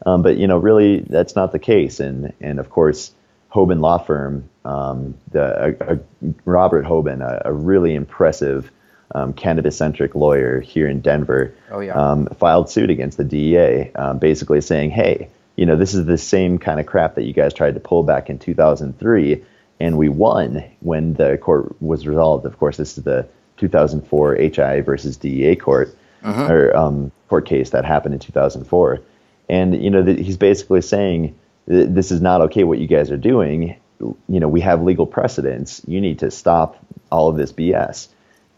Um, 0.06 0.22
but 0.22 0.36
you 0.36 0.46
know, 0.46 0.58
really, 0.58 1.00
that's 1.00 1.34
not 1.34 1.52
the 1.52 1.58
case. 1.58 2.00
And 2.00 2.32
and 2.40 2.58
of 2.60 2.70
course, 2.70 3.12
Hoban 3.52 3.80
Law 3.80 3.98
Firm, 3.98 4.48
um, 4.64 5.14
the 5.32 5.76
a, 5.80 5.94
a 5.94 5.98
Robert 6.44 6.84
Hoban, 6.84 7.20
a, 7.20 7.48
a 7.48 7.52
really 7.52 7.94
impressive 7.94 8.70
um, 9.14 9.32
cannabis-centric 9.32 10.14
lawyer 10.14 10.60
here 10.60 10.86
in 10.86 11.00
Denver, 11.00 11.54
oh, 11.70 11.80
yeah. 11.80 11.94
um, 11.94 12.26
filed 12.26 12.68
suit 12.68 12.90
against 12.90 13.16
the 13.16 13.24
DEA, 13.24 13.90
um, 13.94 14.18
basically 14.18 14.60
saying, 14.60 14.90
"Hey, 14.90 15.30
you 15.58 15.66
know, 15.66 15.76
this 15.76 15.92
is 15.92 16.06
the 16.06 16.16
same 16.16 16.58
kind 16.58 16.78
of 16.78 16.86
crap 16.86 17.16
that 17.16 17.24
you 17.24 17.32
guys 17.32 17.52
tried 17.52 17.74
to 17.74 17.80
pull 17.80 18.04
back 18.04 18.30
in 18.30 18.38
2003, 18.38 19.44
and 19.80 19.98
we 19.98 20.08
won 20.08 20.62
when 20.80 21.14
the 21.14 21.36
court 21.38 21.80
was 21.82 22.06
resolved. 22.06 22.46
Of 22.46 22.58
course, 22.58 22.76
this 22.76 22.96
is 22.96 23.04
the 23.04 23.28
2004 23.56 24.36
HI 24.36 24.80
versus 24.82 25.16
DEA 25.16 25.56
court 25.56 25.94
uh-huh. 26.22 26.52
or 26.52 26.76
um, 26.76 27.12
court 27.28 27.46
case 27.46 27.70
that 27.70 27.84
happened 27.84 28.14
in 28.14 28.20
2004, 28.20 29.00
and 29.48 29.82
you 29.82 29.90
know, 29.90 30.02
the, 30.02 30.14
he's 30.14 30.38
basically 30.38 30.80
saying." 30.80 31.34
This 31.70 32.10
is 32.10 32.22
not 32.22 32.40
okay 32.40 32.64
what 32.64 32.78
you 32.78 32.86
guys 32.86 33.10
are 33.10 33.18
doing, 33.18 33.76
you 34.00 34.40
know, 34.40 34.48
we 34.48 34.60
have 34.60 34.82
legal 34.82 35.06
precedents. 35.06 35.82
You 35.86 36.00
need 36.00 36.20
to 36.20 36.30
stop 36.30 36.82
all 37.10 37.28
of 37.28 37.36
this 37.36 37.52
BS. 37.52 38.08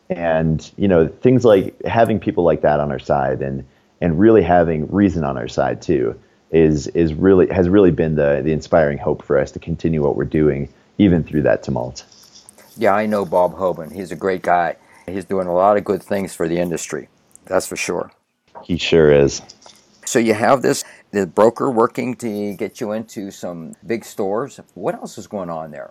And, 0.09 0.71
you 0.76 0.87
know, 0.87 1.09
things 1.09 1.45
like 1.45 1.83
having 1.85 2.21
people 2.21 2.45
like 2.45 2.61
that 2.62 2.78
on 2.78 2.92
our 2.92 3.00
side 3.00 3.42
and, 3.42 3.64
and 4.00 4.21
really 4.21 4.42
having 4.42 4.90
reason 4.92 5.25
on 5.25 5.37
our 5.37 5.49
side 5.49 5.83
too 5.83 6.21
is, 6.50 6.88
is 6.88 7.14
really, 7.14 7.49
has 7.49 7.69
really 7.69 7.90
been 7.90 8.16
the, 8.16 8.40
the 8.45 8.52
inspiring 8.52 8.99
hope 8.99 9.25
for 9.25 9.38
us 9.38 9.50
to 9.52 9.59
continue 9.59 10.02
what 10.02 10.16
we're 10.16 10.25
doing 10.25 10.69
even 10.99 11.25
through 11.25 11.42
that 11.42 11.62
tumult. 11.62 12.04
Yeah, 12.76 12.95
I 12.95 13.07
know 13.07 13.25
Bob 13.25 13.54
Hoban. 13.54 13.92
He's 13.92 14.12
a 14.12 14.16
great 14.16 14.42
guy. 14.42 14.76
He's 15.07 15.25
doing 15.25 15.47
a 15.47 15.54
lot 15.54 15.76
of 15.76 15.85
good 15.85 16.02
things 16.02 16.35
for 16.35 16.49
the 16.49 16.59
industry. 16.59 17.09
That's 17.47 17.66
for 17.66 17.76
sure. 17.76 18.12
He 18.62 18.76
sure 18.76 19.12
is. 19.12 19.42
So 20.04 20.19
you 20.19 20.35
have 20.35 20.62
this 20.62 20.85
the 21.12 21.26
broker 21.26 21.71
working 21.71 22.14
to 22.16 22.54
get 22.54 22.80
you 22.80 22.92
into 22.92 23.30
some 23.30 23.75
big 23.87 24.04
stores. 24.04 24.61
What 24.75 24.95
else 24.95 25.19
is 25.19 25.26
going 25.26 25.50
on 25.50 25.71
there? 25.71 25.90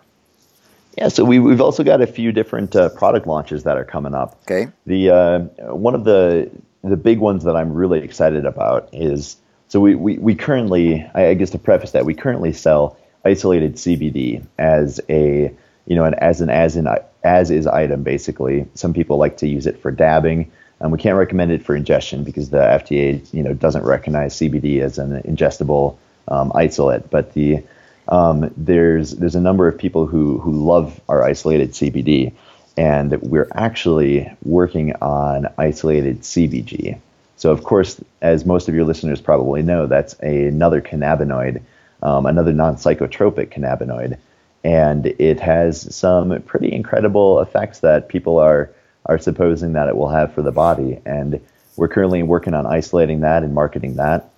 Yeah, 0.98 1.08
so 1.08 1.24
we, 1.24 1.38
we've 1.38 1.60
also 1.60 1.84
got 1.84 2.00
a 2.00 2.06
few 2.06 2.32
different 2.32 2.74
uh, 2.74 2.88
product 2.90 3.26
launches 3.26 3.62
that 3.64 3.76
are 3.76 3.84
coming 3.84 4.14
up. 4.14 4.38
Okay. 4.42 4.70
The 4.86 5.10
uh, 5.10 5.38
one 5.74 5.94
of 5.94 6.04
the 6.04 6.50
the 6.82 6.96
big 6.96 7.18
ones 7.18 7.44
that 7.44 7.56
I'm 7.56 7.72
really 7.72 8.00
excited 8.00 8.46
about 8.46 8.88
is 8.92 9.36
so 9.70 9.80
we, 9.80 9.94
we, 9.94 10.18
we 10.18 10.34
currently 10.34 11.08
I 11.14 11.34
guess 11.34 11.50
to 11.50 11.58
preface 11.58 11.92
that 11.92 12.04
we 12.04 12.14
currently 12.14 12.52
sell 12.52 12.96
isolated 13.24 13.76
CBD 13.76 14.44
as 14.58 15.00
a 15.08 15.54
you 15.86 15.96
know 15.96 16.04
an 16.04 16.14
as 16.14 16.40
an 16.40 16.50
as 16.50 16.76
in 16.76 16.88
as 17.22 17.50
is 17.50 17.66
item 17.66 18.02
basically. 18.02 18.66
Some 18.74 18.92
people 18.92 19.16
like 19.16 19.38
to 19.38 19.46
use 19.46 19.66
it 19.66 19.80
for 19.80 19.90
dabbing. 19.90 20.50
Um, 20.80 20.90
we 20.90 20.98
can't 20.98 21.16
recommend 21.16 21.52
it 21.52 21.62
for 21.62 21.76
ingestion 21.76 22.24
because 22.24 22.50
the 22.50 22.58
FDA, 22.58 23.22
you 23.32 23.42
know, 23.42 23.52
doesn't 23.52 23.84
recognize 23.84 24.34
CBD 24.34 24.80
as 24.80 24.98
an 24.98 25.22
ingestible 25.22 25.98
um, 26.26 26.50
isolate. 26.54 27.10
But 27.10 27.34
the 27.34 27.62
um, 28.08 28.52
there's 28.56 29.12
there's 29.12 29.36
a 29.36 29.40
number 29.40 29.68
of 29.68 29.78
people 29.78 30.06
who 30.06 30.38
who 30.38 30.52
love 30.52 31.00
our 31.08 31.22
isolated 31.22 31.72
CBD, 31.72 32.32
and 32.76 33.20
we're 33.22 33.48
actually 33.54 34.32
working 34.42 34.94
on 34.96 35.46
isolated 35.58 36.22
CBG. 36.22 36.98
So 37.40 37.50
of 37.52 37.64
course, 37.64 37.98
as 38.20 38.44
most 38.44 38.68
of 38.68 38.74
your 38.74 38.84
listeners 38.84 39.18
probably 39.18 39.62
know, 39.62 39.86
that's 39.86 40.14
a, 40.22 40.48
another 40.48 40.82
cannabinoid, 40.82 41.62
um, 42.02 42.26
another 42.26 42.52
non-psychotropic 42.52 43.48
cannabinoid, 43.48 44.18
and 44.62 45.06
it 45.06 45.40
has 45.40 45.94
some 45.96 46.42
pretty 46.42 46.70
incredible 46.70 47.40
effects 47.40 47.80
that 47.80 48.10
people 48.10 48.38
are 48.38 48.70
are 49.06 49.18
supposing 49.18 49.72
that 49.72 49.88
it 49.88 49.96
will 49.96 50.10
have 50.10 50.34
for 50.34 50.42
the 50.42 50.52
body. 50.52 51.00
And 51.06 51.40
we're 51.78 51.88
currently 51.88 52.22
working 52.22 52.52
on 52.52 52.66
isolating 52.66 53.20
that 53.20 53.42
and 53.42 53.54
marketing 53.54 53.96
that. 53.96 54.30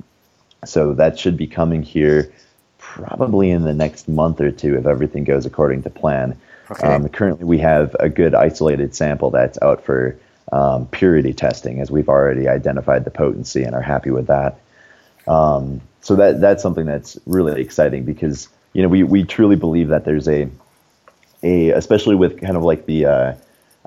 So 0.65 0.95
that 0.95 1.19
should 1.19 1.37
be 1.37 1.49
coming 1.49 1.83
here 1.83 2.33
probably 2.79 3.51
in 3.51 3.65
the 3.65 3.75
next 3.75 4.09
month 4.09 4.41
or 4.41 4.53
two 4.53 4.79
if 4.79 4.87
everything 4.87 5.25
goes 5.25 5.45
according 5.45 5.83
to 5.83 5.91
plan. 5.91 6.39
Okay. 6.71 6.87
Um, 6.87 7.09
currently, 7.09 7.45
we 7.45 7.59
have 7.59 7.97
a 7.99 8.09
good 8.09 8.37
isolated 8.37 8.95
sample 8.95 9.33
that's 9.33 9.61
out 9.61 9.85
for 9.85 10.17
um, 10.53 10.87
purity 10.87 11.33
testing, 11.33 11.81
as 11.81 11.91
we've 11.91 12.09
already 12.09 12.47
identified 12.47 13.05
the 13.05 13.11
potency 13.11 13.65
and 13.65 13.75
are 13.75 13.83
happy 13.83 14.11
with 14.11 14.27
that. 14.29 14.61
Um, 15.27 15.81
so 16.03 16.17
that 16.17 16.41
that's 16.41 16.63
something 16.63 16.85
that's 16.85 17.19
really 17.27 17.61
exciting 17.61 18.05
because 18.05 18.49
you 18.73 18.83
know 18.83 18.89
we, 18.89 19.03
we 19.03 19.25
truly 19.25 19.57
believe 19.57 19.89
that 19.89 20.05
there's 20.05 20.29
a 20.29 20.49
a 21.43 21.71
especially 21.71 22.17
with 22.17 22.41
kind 22.41 22.57
of 22.57 22.63
like 22.63 22.87
the 22.87 23.07
uh, 23.07 23.35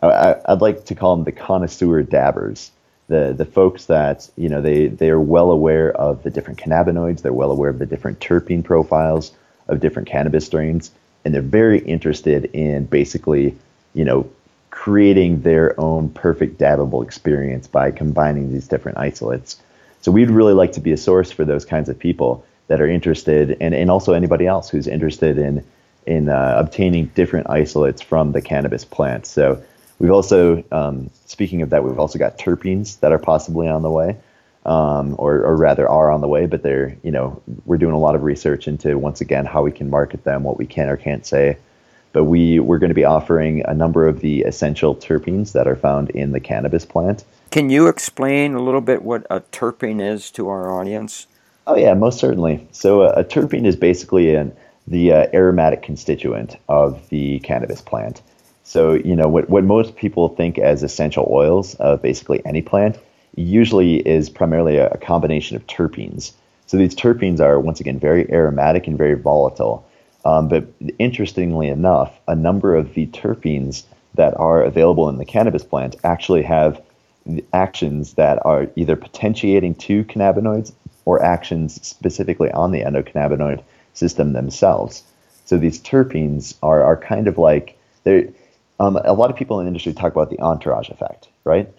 I, 0.02 0.36
would 0.50 0.62
like 0.62 0.86
to 0.86 0.96
call 0.96 1.16
them 1.16 1.26
the 1.26 1.32
connoisseur 1.32 2.04
dabbers, 2.04 2.72
the 3.08 3.34
the 3.38 3.46
folks 3.46 3.86
that 3.86 4.30
you 4.36 4.50
know 4.50 4.62
they 4.62 4.88
they 4.88 5.10
are 5.10 5.20
well 5.20 5.52
aware 5.52 5.92
of 5.92 6.24
the 6.24 6.32
different 6.32 6.60
cannabinoids, 6.60 7.22
they're 7.22 7.34
well 7.34 7.52
aware 7.52 7.70
of 7.70 7.80
the 7.80 7.86
different 7.86 8.20
terpene 8.20 8.64
profiles 8.64 9.32
of 9.68 9.80
different 9.80 10.08
cannabis 10.08 10.46
strains, 10.46 10.92
and 11.24 11.34
they're 11.34 11.42
very 11.42 11.80
interested 11.80 12.46
in 12.54 12.86
basically 12.86 13.56
you 13.94 14.06
know 14.06 14.30
creating 14.76 15.42
their 15.42 15.80
own 15.80 16.10
perfect 16.10 16.60
dabbable 16.60 17.04
experience 17.04 17.66
by 17.66 17.90
combining 17.90 18.52
these 18.52 18.68
different 18.68 18.98
isolates. 18.98 19.58
So 20.02 20.12
we'd 20.12 20.30
really 20.30 20.54
like 20.54 20.74
to 20.74 20.82
be 20.82 20.92
a 20.92 20.98
source 20.98 21.32
for 21.32 21.46
those 21.46 21.66
kinds 21.66 21.90
of 21.90 21.98
people 21.98 22.46
that 22.68 22.80
are 22.82 22.88
interested, 22.88 23.58
and, 23.60 23.74
and 23.74 23.90
also 23.90 24.14
anybody 24.14 24.46
else 24.46 24.70
who's 24.70 24.88
interested 24.88 25.38
in 25.38 25.64
in 26.06 26.30
uh, 26.30 26.54
obtaining 26.56 27.08
different 27.16 27.50
isolates 27.50 28.00
from 28.00 28.32
the 28.32 28.42
cannabis 28.42 28.86
plant. 28.86 29.26
So 29.26 29.64
We've 30.00 30.12
also, 30.12 30.64
um, 30.72 31.10
speaking 31.26 31.62
of 31.62 31.70
that, 31.70 31.84
we've 31.84 32.00
also 32.00 32.20
got 32.20 32.38
terpenes 32.38 33.00
that 33.00 33.12
are 33.12 33.20
possibly 33.20 33.68
on 33.68 33.82
the 33.82 33.90
way, 33.90 34.18
um, 34.66 35.16
or, 35.18 35.36
or, 35.36 35.56
rather 35.56 35.88
are 35.88 36.12
on 36.12 36.22
the 36.22 36.28
way. 36.28 36.48
But 36.48 36.64
they're, 36.64 36.98
you 37.04 37.12
know, 37.12 37.42
we're 37.66 37.78
doing 37.78 37.94
a 37.94 38.00
lot 38.00 38.16
of 38.16 38.24
research 38.24 38.68
into 38.68 38.98
once 38.98 39.22
again 39.22 39.46
how 39.46 39.64
we 39.64 39.72
can 39.72 39.90
market 39.90 40.24
them, 40.24 40.44
what 40.44 40.58
we 40.58 40.66
can 40.66 40.90
or 40.90 40.98
can't 40.98 41.26
say. 41.26 41.58
But 42.16 42.24
we 42.24 42.62
we're 42.62 42.78
going 42.78 42.92
to 42.92 42.96
be 42.96 43.04
offering 43.04 43.62
a 43.66 43.74
number 43.74 44.08
of 44.08 44.22
the 44.22 44.44
essential 44.44 44.96
terpenes 44.96 45.52
that 45.52 45.68
are 45.68 45.76
found 45.76 46.12
in 46.12 46.32
the 46.32 46.40
cannabis 46.40 46.86
plant. 46.86 47.26
Can 47.52 47.70
you 47.70 47.90
explain 47.90 48.54
a 48.54 48.64
little 48.64 48.80
bit 48.80 49.04
what 49.04 49.28
a 49.30 49.42
terpene 49.42 50.02
is 50.02 50.32
to 50.32 50.48
our 50.48 50.72
audience? 50.72 51.28
Oh 51.68 51.76
yeah, 51.76 51.94
most 51.94 52.18
certainly. 52.18 52.66
So 52.72 53.02
a, 53.02 53.10
a 53.20 53.24
terpene 53.26 53.66
is 53.66 53.76
basically 53.76 54.34
an 54.34 54.56
the 54.88 55.12
uh, 55.12 55.28
aromatic 55.34 55.82
constituent 55.82 56.56
of 56.70 57.10
the 57.10 57.40
cannabis 57.40 57.82
plant. 57.82 58.22
So, 58.64 58.94
you 58.94 59.18
know, 59.18 59.28
what, 59.28 59.50
what 59.50 59.66
most 59.66 59.98
people 59.98 60.30
think 60.30 60.58
as 60.58 60.84
essential 60.84 61.28
oils 61.30 61.76
of 61.76 62.02
basically 62.02 62.42
any 62.46 62.62
plant 62.62 62.98
usually 63.36 63.98
is 63.98 64.30
primarily 64.30 64.78
a, 64.78 64.88
a 64.92 64.98
combination 64.98 65.58
of 65.58 65.68
terpenes. 65.68 66.32
So 66.66 66.78
these 66.78 66.96
terpenes 66.96 67.42
are, 67.42 67.60
once 67.60 67.82
again, 67.82 68.00
very 68.00 68.32
aromatic 68.32 68.88
and 68.88 68.98
very 68.98 69.16
volatile. 69.16 69.86
Um, 70.26 70.48
but 70.48 70.68
interestingly 70.98 71.68
enough, 71.68 72.20
a 72.28 72.36
number 72.36 72.76
of 72.76 72.96
the 72.96 73.06
terpenes 73.08 73.84
that 74.16 74.36
are 74.38 74.64
available 74.64 75.08
in 75.08 75.18
the 75.18 75.26
cannabis 75.26 75.64
plant 75.64 75.96
actually 76.04 76.42
have 76.42 76.82
actions 77.54 78.14
that 78.16 78.44
are 78.46 78.68
either 78.76 78.96
potentiating 78.96 79.76
to 79.76 80.04
cannabinoids 80.06 80.74
or 81.06 81.22
actions 81.24 81.80
specifically 81.86 82.52
on 82.52 82.72
the 82.72 82.82
endocannabinoid 82.82 83.64
system 83.94 84.34
themselves. 84.34 85.04
So 85.46 85.58
these 85.58 85.80
terpenes 85.80 86.56
are, 86.64 86.84
are 86.84 86.98
kind 86.98 87.28
of 87.28 87.38
like 87.38 87.78
they're 88.04 88.28
um, 88.80 88.98
a 88.98 89.14
lot 89.14 89.30
of 89.30 89.38
people 89.38 89.60
in 89.60 89.66
the 89.66 89.70
industry 89.70 89.94
talk 89.94 90.12
about 90.12 90.30
the 90.30 90.40
entourage 90.40 90.90
effect, 90.90 91.30
right? 91.44 91.70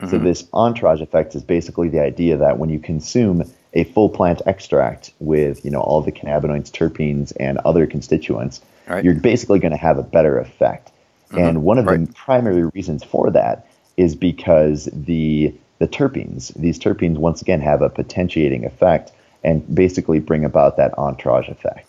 Mm-hmm. 0.00 0.10
So 0.10 0.18
this 0.18 0.48
entourage 0.52 1.00
effect 1.00 1.34
is 1.34 1.42
basically 1.42 1.88
the 1.88 2.00
idea 2.00 2.36
that 2.38 2.58
when 2.58 2.70
you 2.70 2.80
consume 2.80 3.44
a 3.72 3.84
full 3.84 4.08
plant 4.08 4.42
extract 4.46 5.12
with 5.20 5.64
you 5.64 5.70
know 5.70 5.80
all 5.80 6.02
the 6.02 6.12
cannabinoids, 6.12 6.70
terpenes, 6.70 7.32
and 7.38 7.58
other 7.58 7.86
constituents, 7.86 8.60
right. 8.88 9.04
you're 9.04 9.14
basically 9.14 9.58
going 9.58 9.72
to 9.72 9.78
have 9.78 9.98
a 9.98 10.02
better 10.02 10.38
effect. 10.38 10.90
Mm-hmm. 11.28 11.38
And 11.38 11.62
one 11.62 11.78
of 11.78 11.86
right. 11.86 12.04
the 12.04 12.12
primary 12.12 12.64
reasons 12.64 13.04
for 13.04 13.30
that 13.30 13.66
is 13.96 14.14
because 14.14 14.88
the 14.92 15.54
the 15.78 15.88
terpenes, 15.88 16.52
these 16.54 16.78
terpenes 16.78 17.16
once 17.16 17.40
again 17.40 17.60
have 17.60 17.80
a 17.82 17.88
potentiating 17.88 18.64
effect 18.64 19.12
and 19.42 19.74
basically 19.74 20.20
bring 20.20 20.44
about 20.44 20.76
that 20.76 20.96
entourage 20.98 21.48
effect. 21.48 21.88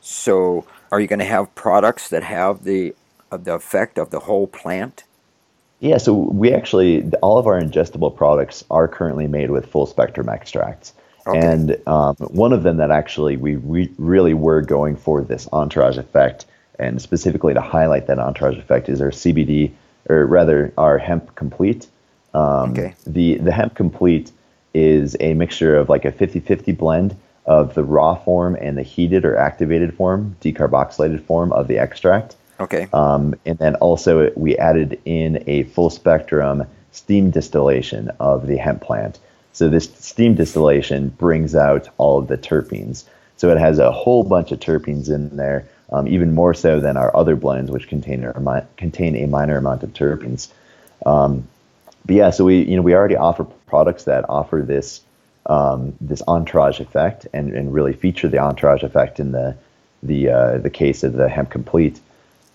So, 0.00 0.66
are 0.90 1.00
you 1.00 1.06
going 1.06 1.20
to 1.20 1.24
have 1.24 1.54
products 1.54 2.08
that 2.08 2.24
have 2.24 2.64
the 2.64 2.94
the 3.30 3.54
effect 3.54 3.98
of 3.98 4.10
the 4.10 4.20
whole 4.20 4.46
plant? 4.46 5.04
Yeah, 5.80 5.98
so 5.98 6.12
we 6.12 6.52
actually, 6.52 7.08
all 7.22 7.38
of 7.38 7.46
our 7.46 7.60
ingestible 7.60 8.14
products 8.14 8.64
are 8.70 8.88
currently 8.88 9.28
made 9.28 9.50
with 9.50 9.66
full 9.66 9.86
spectrum 9.86 10.28
extracts. 10.28 10.92
Okay. 11.26 11.38
And 11.38 11.80
um, 11.86 12.16
one 12.16 12.52
of 12.52 12.62
them 12.62 12.78
that 12.78 12.90
actually 12.90 13.36
we 13.36 13.56
re- 13.56 13.92
really 13.98 14.34
were 14.34 14.62
going 14.62 14.96
for 14.96 15.22
this 15.22 15.48
entourage 15.52 15.98
effect, 15.98 16.46
and 16.78 17.00
specifically 17.00 17.54
to 17.54 17.60
highlight 17.60 18.06
that 18.06 18.18
entourage 18.18 18.56
effect, 18.56 18.88
is 18.88 19.00
our 19.00 19.10
CBD, 19.10 19.72
or 20.08 20.26
rather 20.26 20.72
our 20.78 20.98
hemp 20.98 21.34
complete. 21.36 21.86
Um, 22.34 22.72
okay. 22.72 22.94
The, 23.06 23.36
the 23.36 23.52
hemp 23.52 23.74
complete 23.74 24.32
is 24.74 25.16
a 25.20 25.34
mixture 25.34 25.76
of 25.76 25.88
like 25.88 26.04
a 26.04 26.12
50 26.12 26.40
50 26.40 26.72
blend 26.72 27.16
of 27.46 27.74
the 27.74 27.82
raw 27.82 28.14
form 28.14 28.56
and 28.60 28.76
the 28.76 28.82
heated 28.82 29.24
or 29.24 29.36
activated 29.36 29.94
form, 29.94 30.36
decarboxylated 30.40 31.24
form 31.24 31.52
of 31.52 31.68
the 31.68 31.78
extract. 31.78 32.36
Okay. 32.60 32.88
Um, 32.92 33.34
and 33.46 33.58
then 33.58 33.74
also 33.76 34.32
we 34.36 34.56
added 34.56 35.00
in 35.04 35.44
a 35.46 35.62
full 35.64 35.90
spectrum 35.90 36.64
steam 36.92 37.30
distillation 37.30 38.10
of 38.18 38.46
the 38.46 38.56
hemp 38.56 38.82
plant. 38.82 39.18
So 39.52 39.68
this 39.68 39.90
steam 39.98 40.34
distillation 40.34 41.10
brings 41.10 41.54
out 41.54 41.88
all 41.98 42.18
of 42.18 42.28
the 42.28 42.38
terpenes. 42.38 43.04
So 43.36 43.50
it 43.50 43.58
has 43.58 43.78
a 43.78 43.92
whole 43.92 44.24
bunch 44.24 44.52
of 44.52 44.60
terpenes 44.60 45.08
in 45.08 45.36
there, 45.36 45.66
um, 45.90 46.08
even 46.08 46.34
more 46.34 46.54
so 46.54 46.80
than 46.80 46.96
our 46.96 47.16
other 47.16 47.36
blends, 47.36 47.70
which 47.70 47.88
contain 47.88 48.24
a, 48.24 48.66
contain 48.76 49.16
a 49.16 49.26
minor 49.26 49.56
amount 49.56 49.82
of 49.82 49.92
terpenes. 49.94 50.48
Um, 51.06 51.46
but 52.04 52.16
yeah, 52.16 52.30
so 52.30 52.44
we 52.44 52.62
you 52.62 52.76
know 52.76 52.82
we 52.82 52.94
already 52.94 53.16
offer 53.16 53.44
products 53.66 54.04
that 54.04 54.24
offer 54.28 54.64
this 54.66 55.02
um, 55.46 55.94
this 56.00 56.22
entourage 56.26 56.80
effect 56.80 57.26
and, 57.32 57.52
and 57.54 57.72
really 57.72 57.92
feature 57.92 58.28
the 58.28 58.38
entourage 58.38 58.82
effect 58.82 59.20
in 59.20 59.32
the 59.32 59.56
the 60.02 60.30
uh, 60.30 60.58
the 60.58 60.70
case 60.70 61.04
of 61.04 61.12
the 61.12 61.28
hemp 61.28 61.50
complete. 61.50 62.00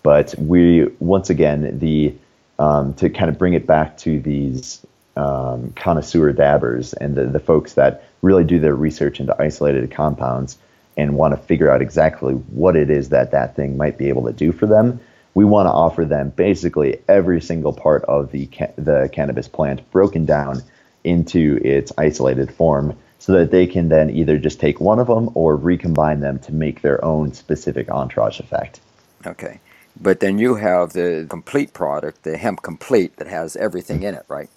But 0.04 0.34
we 0.38 0.84
once 1.00 1.30
again 1.30 1.80
the 1.80 2.14
um, 2.60 2.94
to 2.94 3.10
kind 3.10 3.28
of 3.28 3.36
bring 3.36 3.54
it 3.54 3.66
back 3.66 3.96
to 3.98 4.20
these 4.20 4.86
um, 5.16 5.72
connoisseur 5.72 6.32
dabbers 6.32 6.92
and 6.92 7.16
the, 7.16 7.26
the 7.26 7.40
folks 7.40 7.74
that 7.74 8.04
really 8.22 8.44
do 8.44 8.60
their 8.60 8.76
research 8.76 9.18
into 9.18 9.34
isolated 9.42 9.90
compounds. 9.90 10.58
and 10.96 11.16
want 11.16 11.34
to 11.34 11.46
figure 11.48 11.70
out 11.70 11.82
exactly 11.82 12.34
what 12.34 12.76
it 12.76 12.88
is 12.90 13.08
that 13.08 13.32
that 13.32 13.56
thing 13.56 13.76
might 13.76 13.98
be 13.98 14.08
able 14.08 14.24
to 14.26 14.32
do 14.32 14.52
for 14.52 14.66
them, 14.66 15.00
we 15.34 15.44
want 15.44 15.66
to 15.66 15.72
offer 15.72 16.04
them 16.04 16.30
basically 16.30 17.00
every 17.08 17.40
single 17.40 17.72
part 17.72 18.04
of 18.04 18.30
the 18.30 18.46
ca- 18.46 18.72
the 18.76 19.10
cannabis 19.12 19.48
plant 19.48 19.90
broken 19.90 20.24
down 20.24 20.62
into 21.02 21.58
its 21.64 21.90
isolated 21.98 22.54
form 22.54 22.96
so 23.18 23.32
that 23.32 23.50
they 23.50 23.66
can 23.66 23.88
then 23.88 24.10
either 24.10 24.38
just 24.38 24.60
take 24.60 24.80
one 24.80 25.00
of 25.00 25.06
them 25.06 25.30
or 25.34 25.56
recombine 25.56 26.20
them 26.20 26.38
to 26.38 26.52
make 26.52 26.82
their 26.82 27.04
own 27.04 27.32
specific 27.32 27.90
entourage 27.90 28.38
effect. 28.38 28.80
Okay. 29.26 29.58
But 30.00 30.20
then 30.20 30.38
you 30.38 30.56
have 30.56 30.92
the 30.92 31.26
complete 31.28 31.72
product, 31.72 32.24
the 32.24 32.36
hemp 32.36 32.62
complete 32.62 33.16
that 33.16 33.28
has 33.28 33.56
everything 33.56 34.02
in 34.02 34.14
it, 34.14 34.24
right? 34.28 34.50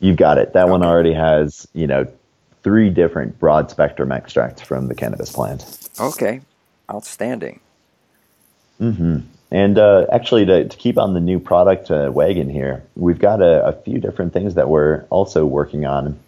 You've 0.00 0.16
got 0.16 0.38
it. 0.38 0.52
That 0.52 0.64
okay. 0.64 0.70
one 0.70 0.84
already 0.84 1.14
has, 1.14 1.66
you 1.72 1.86
know, 1.86 2.06
three 2.62 2.90
different 2.90 3.38
broad 3.38 3.70
spectrum 3.70 4.12
extracts 4.12 4.62
from 4.62 4.88
the 4.88 4.94
cannabis 4.94 5.32
plant. 5.32 5.88
Okay. 5.98 6.40
Outstanding. 6.90 7.60
Mm-hmm. 8.80 9.20
And 9.50 9.78
uh, 9.78 10.06
actually, 10.12 10.46
to, 10.46 10.68
to, 10.68 10.76
keep 10.76 10.96
on 10.96 11.12
the 11.12 11.20
new 11.20 11.40
product 11.40 11.90
uh, 11.90 12.10
wagon 12.12 12.48
here, 12.48 12.84
we've 12.94 13.18
got 13.18 13.42
a, 13.42 13.66
a, 13.66 13.72
few 13.72 13.98
different 13.98 14.32
things 14.32 14.54
that 14.54 14.68
we're 14.68 15.04
also 15.10 15.44
working 15.44 15.84
on. 15.84 16.18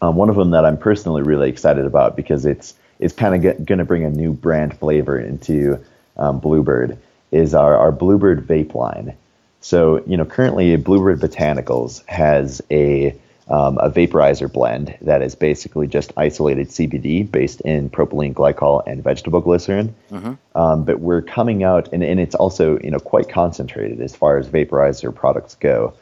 Um, 0.00 0.16
one 0.16 0.30
of 0.30 0.36
them 0.36 0.50
that 0.50 0.64
I'm 0.64 0.78
personally 0.78 1.22
really 1.22 1.50
excited 1.50 1.84
about 1.84 2.16
because 2.16 2.46
it's 2.46 2.74
it's 2.98 3.14
kind 3.14 3.46
of 3.46 3.66
going 3.66 3.78
to 3.78 3.84
bring 3.84 4.04
a 4.04 4.10
new 4.10 4.32
brand 4.32 4.78
flavor 4.78 5.18
into 5.18 5.84
um, 6.16 6.40
Bluebird 6.40 6.98
is 7.36 7.54
our, 7.54 7.76
our 7.76 7.92
Bluebird 7.92 8.46
vape 8.46 8.74
line. 8.74 9.14
So, 9.60 10.02
you 10.06 10.16
know, 10.16 10.24
currently 10.24 10.76
Bluebird 10.76 11.20
Botanicals 11.20 12.04
has 12.06 12.62
a 12.70 13.18
um, 13.48 13.78
a 13.78 13.88
vaporizer 13.90 14.52
blend 14.52 14.96
that 15.02 15.22
is 15.22 15.36
basically 15.36 15.86
just 15.86 16.12
isolated 16.16 16.68
CBD 16.68 17.30
based 17.30 17.60
in 17.60 17.88
propylene 17.90 18.34
glycol 18.34 18.82
and 18.86 19.04
vegetable 19.04 19.40
glycerin. 19.40 19.94
Mm-hmm. 20.10 20.32
Um, 20.58 20.84
but 20.84 20.98
we're 20.98 21.22
coming 21.22 21.62
out, 21.62 21.88
and, 21.92 22.02
and 22.02 22.18
it's 22.18 22.34
also 22.34 22.78
you 22.80 22.90
know 22.90 22.98
quite 22.98 23.28
concentrated 23.28 24.00
as 24.00 24.16
far 24.16 24.38
as 24.38 24.48
vaporizer 24.48 25.14
products 25.14 25.54
go. 25.54 25.94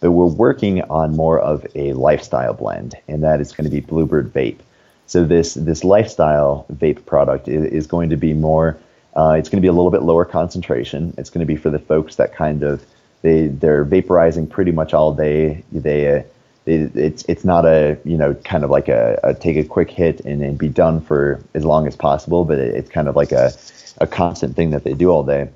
But 0.00 0.12
we're 0.12 0.26
working 0.26 0.82
on 0.82 1.16
more 1.16 1.40
of 1.40 1.66
a 1.74 1.94
lifestyle 1.94 2.54
blend, 2.54 2.94
and 3.08 3.24
that 3.24 3.40
is 3.40 3.52
going 3.52 3.64
to 3.64 3.70
be 3.70 3.80
Bluebird 3.80 4.32
Vape. 4.32 4.58
So 5.06 5.24
this 5.24 5.54
this 5.54 5.82
lifestyle 5.82 6.66
vape 6.72 7.04
product 7.06 7.48
is, 7.48 7.64
is 7.64 7.86
going 7.86 8.10
to 8.10 8.16
be 8.16 8.34
more. 8.34 8.78
Uh, 9.16 9.36
it's 9.38 9.48
going 9.48 9.58
to 9.58 9.62
be 9.62 9.68
a 9.68 9.72
little 9.72 9.90
bit 9.90 10.02
lower 10.02 10.24
concentration. 10.24 11.14
It's 11.18 11.30
going 11.30 11.40
to 11.40 11.46
be 11.46 11.56
for 11.56 11.70
the 11.70 11.78
folks 11.78 12.16
that 12.16 12.34
kind 12.34 12.62
of 12.62 12.84
they 13.22 13.46
they're 13.46 13.84
vaporizing 13.84 14.48
pretty 14.48 14.72
much 14.72 14.92
all 14.92 15.14
day. 15.14 15.64
They 15.72 16.18
uh, 16.18 16.22
it, 16.66 16.96
it's 16.96 17.24
it's 17.28 17.44
not 17.44 17.64
a 17.64 17.98
you 18.04 18.16
know 18.16 18.34
kind 18.34 18.64
of 18.64 18.70
like 18.70 18.88
a, 18.88 19.20
a 19.22 19.34
take 19.34 19.56
a 19.56 19.64
quick 19.64 19.90
hit 19.90 20.20
and, 20.20 20.42
and 20.42 20.58
be 20.58 20.68
done 20.68 21.00
for 21.00 21.42
as 21.54 21.64
long 21.64 21.86
as 21.86 21.96
possible, 21.96 22.44
but 22.44 22.58
it, 22.58 22.74
it's 22.74 22.90
kind 22.90 23.08
of 23.08 23.16
like 23.16 23.32
a 23.32 23.52
a 23.98 24.06
constant 24.06 24.56
thing 24.56 24.70
that 24.70 24.84
they 24.84 24.94
do 24.94 25.10
all 25.10 25.22
day. 25.24 25.48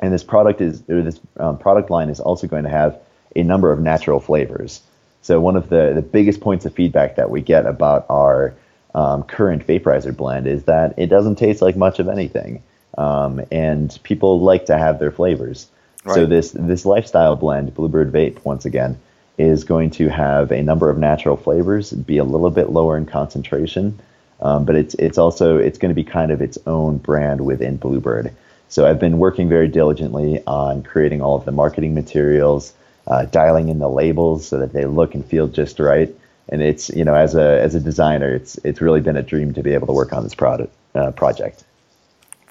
And 0.00 0.12
this 0.12 0.24
product 0.24 0.60
is 0.60 0.82
this 0.82 1.20
um, 1.38 1.58
product 1.58 1.90
line 1.90 2.08
is 2.08 2.20
also 2.20 2.46
going 2.46 2.64
to 2.64 2.70
have 2.70 2.98
a 3.34 3.42
number 3.42 3.72
of 3.72 3.80
natural 3.80 4.20
flavors. 4.20 4.82
So 5.22 5.40
one 5.40 5.56
of 5.56 5.68
the 5.68 5.92
the 5.94 6.02
biggest 6.02 6.40
points 6.40 6.64
of 6.64 6.74
feedback 6.74 7.16
that 7.16 7.30
we 7.30 7.40
get 7.40 7.66
about 7.66 8.06
our 8.08 8.54
um, 8.94 9.24
current 9.24 9.66
vaporizer 9.66 10.16
blend 10.16 10.46
is 10.46 10.64
that 10.64 10.94
it 10.98 11.06
doesn't 11.06 11.36
taste 11.36 11.60
like 11.60 11.76
much 11.76 11.98
of 11.98 12.08
anything, 12.08 12.62
um, 12.98 13.40
and 13.50 13.98
people 14.02 14.40
like 14.40 14.66
to 14.66 14.78
have 14.78 14.98
their 14.98 15.10
flavors. 15.10 15.68
Right. 16.04 16.14
So 16.14 16.26
this 16.26 16.52
this 16.52 16.84
lifestyle 16.84 17.36
blend, 17.36 17.74
Bluebird 17.74 18.12
Vape, 18.12 18.44
once 18.44 18.64
again 18.64 18.98
is 19.36 19.64
going 19.64 19.90
to 19.90 20.08
have 20.08 20.52
a 20.52 20.62
number 20.62 20.90
of 20.90 20.98
natural 20.98 21.36
flavors, 21.36 21.92
be 21.92 22.18
a 22.18 22.24
little 22.24 22.50
bit 22.50 22.70
lower 22.70 22.96
in 22.96 23.04
concentration, 23.04 23.98
um, 24.40 24.64
but 24.64 24.76
it's 24.76 24.94
it's 24.94 25.18
also 25.18 25.58
it's 25.58 25.78
going 25.78 25.90
to 25.90 25.94
be 25.94 26.04
kind 26.04 26.30
of 26.30 26.40
its 26.40 26.58
own 26.66 26.98
brand 26.98 27.44
within 27.44 27.76
Bluebird. 27.76 28.32
So 28.68 28.86
I've 28.86 29.00
been 29.00 29.18
working 29.18 29.48
very 29.48 29.68
diligently 29.68 30.42
on 30.46 30.82
creating 30.82 31.20
all 31.20 31.36
of 31.36 31.44
the 31.44 31.52
marketing 31.52 31.94
materials, 31.94 32.72
uh, 33.06 33.24
dialing 33.26 33.68
in 33.68 33.78
the 33.78 33.88
labels 33.88 34.46
so 34.46 34.58
that 34.58 34.72
they 34.72 34.84
look 34.84 35.14
and 35.14 35.24
feel 35.24 35.48
just 35.48 35.78
right. 35.78 36.14
And 36.48 36.62
it's 36.62 36.90
you 36.90 37.04
know 37.04 37.14
as 37.14 37.34
a 37.34 37.60
as 37.60 37.74
a 37.74 37.80
designer, 37.80 38.34
it's 38.34 38.58
it's 38.58 38.80
really 38.80 39.00
been 39.00 39.16
a 39.16 39.22
dream 39.22 39.54
to 39.54 39.62
be 39.62 39.74
able 39.74 39.86
to 39.86 39.92
work 39.92 40.12
on 40.12 40.22
this 40.22 40.34
product 40.34 40.72
uh, 40.94 41.10
project. 41.12 41.64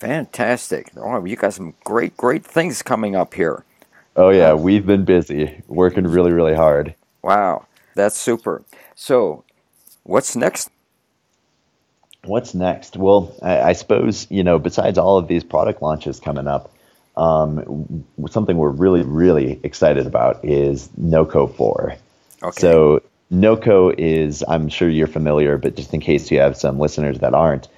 Fantastic! 0.04 0.92
Oh, 0.98 1.24
you 1.24 1.38
got 1.38 1.54
some 1.54 1.76
great 1.86 2.18
great 2.18 2.46
things 2.46 2.82
coming 2.82 3.16
up 3.16 3.34
here. 3.34 3.64
Oh 4.18 4.32
yeah, 4.32 4.54
we've 4.54 4.86
been 4.86 5.06
busy, 5.06 5.64
working 5.70 6.04
really, 6.06 6.34
really 6.34 6.54
hard. 6.54 6.94
Wow, 7.22 7.68
that's 7.96 8.18
super. 8.20 8.66
So, 8.96 9.46
what's 10.04 10.36
next? 10.36 10.70
What's 12.26 12.54
next? 12.54 12.98
Well, 12.98 13.34
I, 13.42 13.62
I 13.62 13.74
suppose 13.74 14.28
you 14.30 14.44
know, 14.44 14.60
besides 14.60 14.98
all 14.98 15.18
of 15.18 15.30
these 15.30 15.46
product 15.46 15.82
launches 15.82 16.20
coming 16.20 16.48
up, 16.48 16.70
um, 17.16 18.04
something 18.30 18.58
we're 18.58 18.72
really, 18.72 19.04
really 19.04 19.58
excited 19.64 20.06
about 20.06 20.44
is 20.44 20.90
NoCo 21.00 21.56
Four. 21.56 21.96
Okay. 22.44 22.60
So 22.60 23.02
NoCo 23.32 23.96
is, 23.98 24.44
I'm 24.50 24.68
sure 24.68 24.90
you're 24.90 25.08
familiar, 25.08 25.58
but 25.58 25.78
just 25.78 25.94
in 25.94 26.02
case 26.02 26.30
you 26.30 26.40
have 26.40 26.58
some 26.58 26.78
listeners 26.78 27.20
that 27.20 27.34
aren't, 27.34 27.70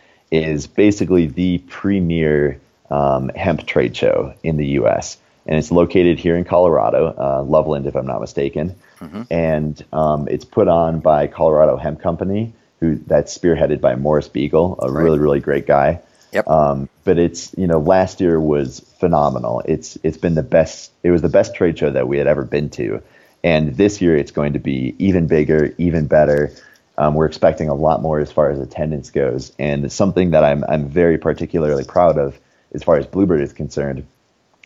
is 0.44 0.68
basically 0.68 1.28
the 1.28 1.60
premier 1.68 2.60
um, 2.90 3.30
hemp 3.30 3.66
trade 3.66 3.96
show 3.96 4.34
in 4.44 4.58
the 4.58 4.68
U.S 4.80 5.18
and 5.46 5.60
it's 5.60 5.72
located 5.72 6.18
here 6.18 6.36
in 6.36 6.44
Colorado, 6.44 7.14
uh, 7.18 7.44
Loveland, 7.44 7.86
if 7.86 7.96
I'm 7.96 8.08
not 8.08 8.20
mistaken. 8.20 8.76
Mm-hmm. 9.00 9.22
And 9.30 9.86
um, 9.94 10.28
it's 10.30 10.46
put 10.46 10.68
on 10.68 11.00
by 11.00 11.28
Colorado 11.28 11.78
Hemp 11.78 12.02
Company, 12.02 12.54
who 12.80 12.96
that's 12.96 13.38
spearheaded 13.38 13.80
by 13.80 13.96
Morris 13.96 14.28
Beegle, 14.28 14.78
a 14.80 14.92
right. 14.92 15.04
really 15.04 15.20
really 15.20 15.40
great 15.40 15.68
guy. 15.68 16.02
Yep. 16.32 16.48
Um, 16.48 16.90
but 17.04 17.18
it's 17.18 17.54
you 17.58 17.68
know 17.68 17.80
last 17.80 18.20
year 18.20 18.40
was 18.40 18.80
phenomenal. 19.00 19.62
It's 19.66 19.98
it's 20.04 20.18
been 20.18 20.36
the 20.36 20.44
best. 20.44 20.92
It 21.04 21.12
was 21.12 21.22
the 21.22 21.30
best 21.30 21.54
trade 21.54 21.78
show 21.78 21.92
that 21.92 22.08
we 22.08 22.18
had 22.18 22.28
ever 22.28 22.44
been 22.44 22.70
to, 22.72 23.02
and 23.44 23.76
this 23.76 24.02
year 24.02 24.18
it's 24.18 24.32
going 24.32 24.54
to 24.54 24.60
be 24.60 24.96
even 24.98 25.28
bigger, 25.28 25.76
even 25.78 26.08
better. 26.08 26.52
Um, 26.98 27.14
we're 27.14 27.26
expecting 27.26 27.70
a 27.70 27.76
lot 27.76 28.02
more 28.02 28.20
as 28.20 28.32
far 28.32 28.50
as 28.52 28.60
attendance 28.60 29.10
goes, 29.12 29.52
and 29.60 29.92
something 29.92 30.32
that 30.32 30.44
I'm 30.44 30.64
I'm 30.64 30.88
very 30.88 31.18
particularly 31.18 31.84
proud 31.84 32.18
of 32.18 32.40
as 32.74 32.84
far 32.84 32.98
as 32.98 33.06
Bluebird 33.06 33.42
is 33.42 33.54
concerned 33.54 34.06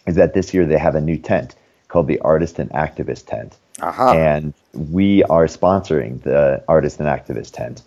is 0.08 0.16
that 0.16 0.34
this 0.34 0.54
year 0.54 0.66
they 0.66 0.78
have 0.78 0.96
a 0.96 1.02
new 1.02 1.18
tent 1.18 1.56
called 1.88 2.08
the 2.08 2.20
Artist 2.20 2.60
and 2.60 2.70
Activist 2.72 3.28
Tent. 3.28 3.56
Uh-huh. 3.82 4.14
And 4.14 4.54
we 4.74 5.24
are 5.24 5.46
sponsoring 5.46 6.22
the 6.22 6.64
Artist 6.68 7.00
and 7.00 7.08
Activist 7.08 7.54
Tent 7.54 7.82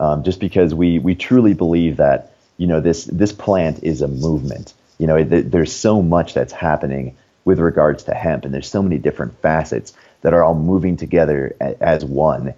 um, 0.00 0.22
just 0.22 0.40
because 0.40 0.74
we, 0.74 0.98
we 0.98 1.14
truly 1.14 1.54
believe 1.54 1.96
that, 1.98 2.32
you 2.56 2.66
know, 2.66 2.80
this, 2.80 3.04
this 3.04 3.32
plant 3.32 3.82
is 3.82 4.02
a 4.02 4.08
movement. 4.08 4.74
You 4.98 5.06
know, 5.06 5.16
it, 5.16 5.50
there's 5.50 5.74
so 5.74 6.02
much 6.02 6.34
that's 6.34 6.52
happening 6.52 7.16
with 7.44 7.58
regards 7.58 8.04
to 8.04 8.14
hemp, 8.14 8.44
and 8.44 8.54
there's 8.54 8.68
so 8.68 8.82
many 8.82 8.98
different 8.98 9.38
facets 9.40 9.92
that 10.22 10.32
are 10.32 10.42
all 10.42 10.54
moving 10.54 10.96
together 10.96 11.54
a, 11.60 11.82
as 11.82 12.04
one. 12.04 12.54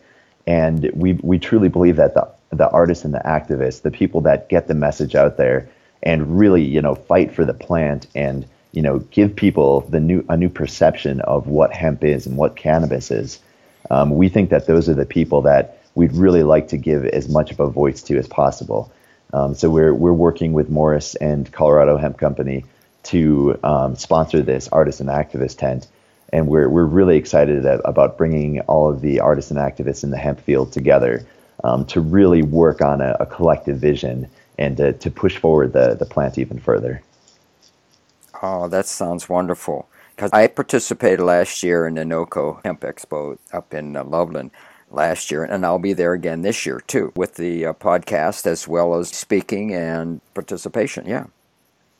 And 0.46 0.90
we, 0.94 1.14
we 1.14 1.38
truly 1.38 1.68
believe 1.68 1.96
that 1.96 2.14
the, 2.14 2.28
the 2.50 2.68
artists 2.70 3.04
and 3.04 3.12
the 3.12 3.22
activists, 3.24 3.82
the 3.82 3.90
people 3.90 4.20
that 4.22 4.48
get 4.48 4.68
the 4.68 4.74
message 4.74 5.14
out 5.14 5.36
there 5.36 5.68
and 6.02 6.38
really, 6.38 6.62
you 6.62 6.80
know, 6.80 6.94
fight 6.94 7.32
for 7.32 7.44
the 7.44 7.54
plant 7.54 8.06
and 8.14 8.46
you 8.76 8.82
know, 8.82 8.98
give 8.98 9.34
people 9.34 9.80
the 9.88 10.00
new 10.00 10.22
a 10.28 10.36
new 10.36 10.50
perception 10.50 11.22
of 11.22 11.46
what 11.46 11.72
hemp 11.72 12.04
is 12.04 12.26
and 12.26 12.36
what 12.36 12.56
cannabis 12.56 13.10
is. 13.10 13.40
Um, 13.90 14.10
we 14.10 14.28
think 14.28 14.50
that 14.50 14.66
those 14.66 14.86
are 14.90 14.94
the 14.94 15.06
people 15.06 15.40
that 15.42 15.80
we'd 15.94 16.12
really 16.12 16.42
like 16.42 16.68
to 16.68 16.76
give 16.76 17.06
as 17.06 17.26
much 17.26 17.50
of 17.50 17.58
a 17.58 17.70
voice 17.70 18.02
to 18.02 18.18
as 18.18 18.28
possible. 18.28 18.92
Um, 19.32 19.54
so 19.54 19.70
we're 19.70 19.94
we're 19.94 20.12
working 20.12 20.52
with 20.52 20.68
Morris 20.68 21.14
and 21.14 21.50
Colorado 21.50 21.96
Hemp 21.96 22.18
Company 22.18 22.66
to 23.04 23.58
um, 23.64 23.96
sponsor 23.96 24.42
this 24.42 24.68
artist 24.68 25.00
and 25.00 25.08
activist 25.08 25.56
tent, 25.56 25.86
and 26.32 26.48
we're 26.48 26.68
we're 26.68 26.84
really 26.84 27.16
excited 27.16 27.64
about 27.64 28.18
bringing 28.18 28.60
all 28.62 28.88
of 28.88 29.00
the 29.00 29.20
artists 29.20 29.50
and 29.50 29.60
activists 29.60 30.02
in 30.04 30.10
the 30.10 30.16
hemp 30.16 30.40
field 30.40 30.72
together 30.72 31.26
um, 31.64 31.84
to 31.86 32.00
really 32.00 32.42
work 32.42 32.82
on 32.82 33.00
a, 33.00 33.16
a 33.20 33.26
collective 33.26 33.78
vision 33.78 34.28
and 34.58 34.76
to, 34.76 34.92
to 34.94 35.10
push 35.10 35.36
forward 35.36 35.72
the 35.72 35.94
the 35.94 36.06
plant 36.06 36.38
even 36.38 36.58
further. 36.58 37.02
Oh, 38.42 38.68
that 38.68 38.86
sounds 38.86 39.28
wonderful. 39.28 39.88
Because 40.14 40.30
I 40.32 40.46
participated 40.46 41.20
last 41.20 41.62
year 41.62 41.86
in 41.86 41.94
the 41.94 42.04
NOCO 42.04 42.60
Hemp 42.64 42.80
Expo 42.80 43.38
up 43.52 43.74
in 43.74 43.96
uh, 43.96 44.04
Loveland 44.04 44.50
last 44.90 45.30
year, 45.30 45.44
and 45.44 45.64
I'll 45.66 45.78
be 45.78 45.92
there 45.92 46.14
again 46.14 46.42
this 46.42 46.64
year 46.64 46.82
too 46.86 47.12
with 47.14 47.34
the 47.34 47.66
uh, 47.66 47.72
podcast 47.74 48.46
as 48.46 48.66
well 48.66 48.94
as 48.94 49.08
speaking 49.10 49.74
and 49.74 50.20
participation. 50.32 51.06
Yeah. 51.06 51.26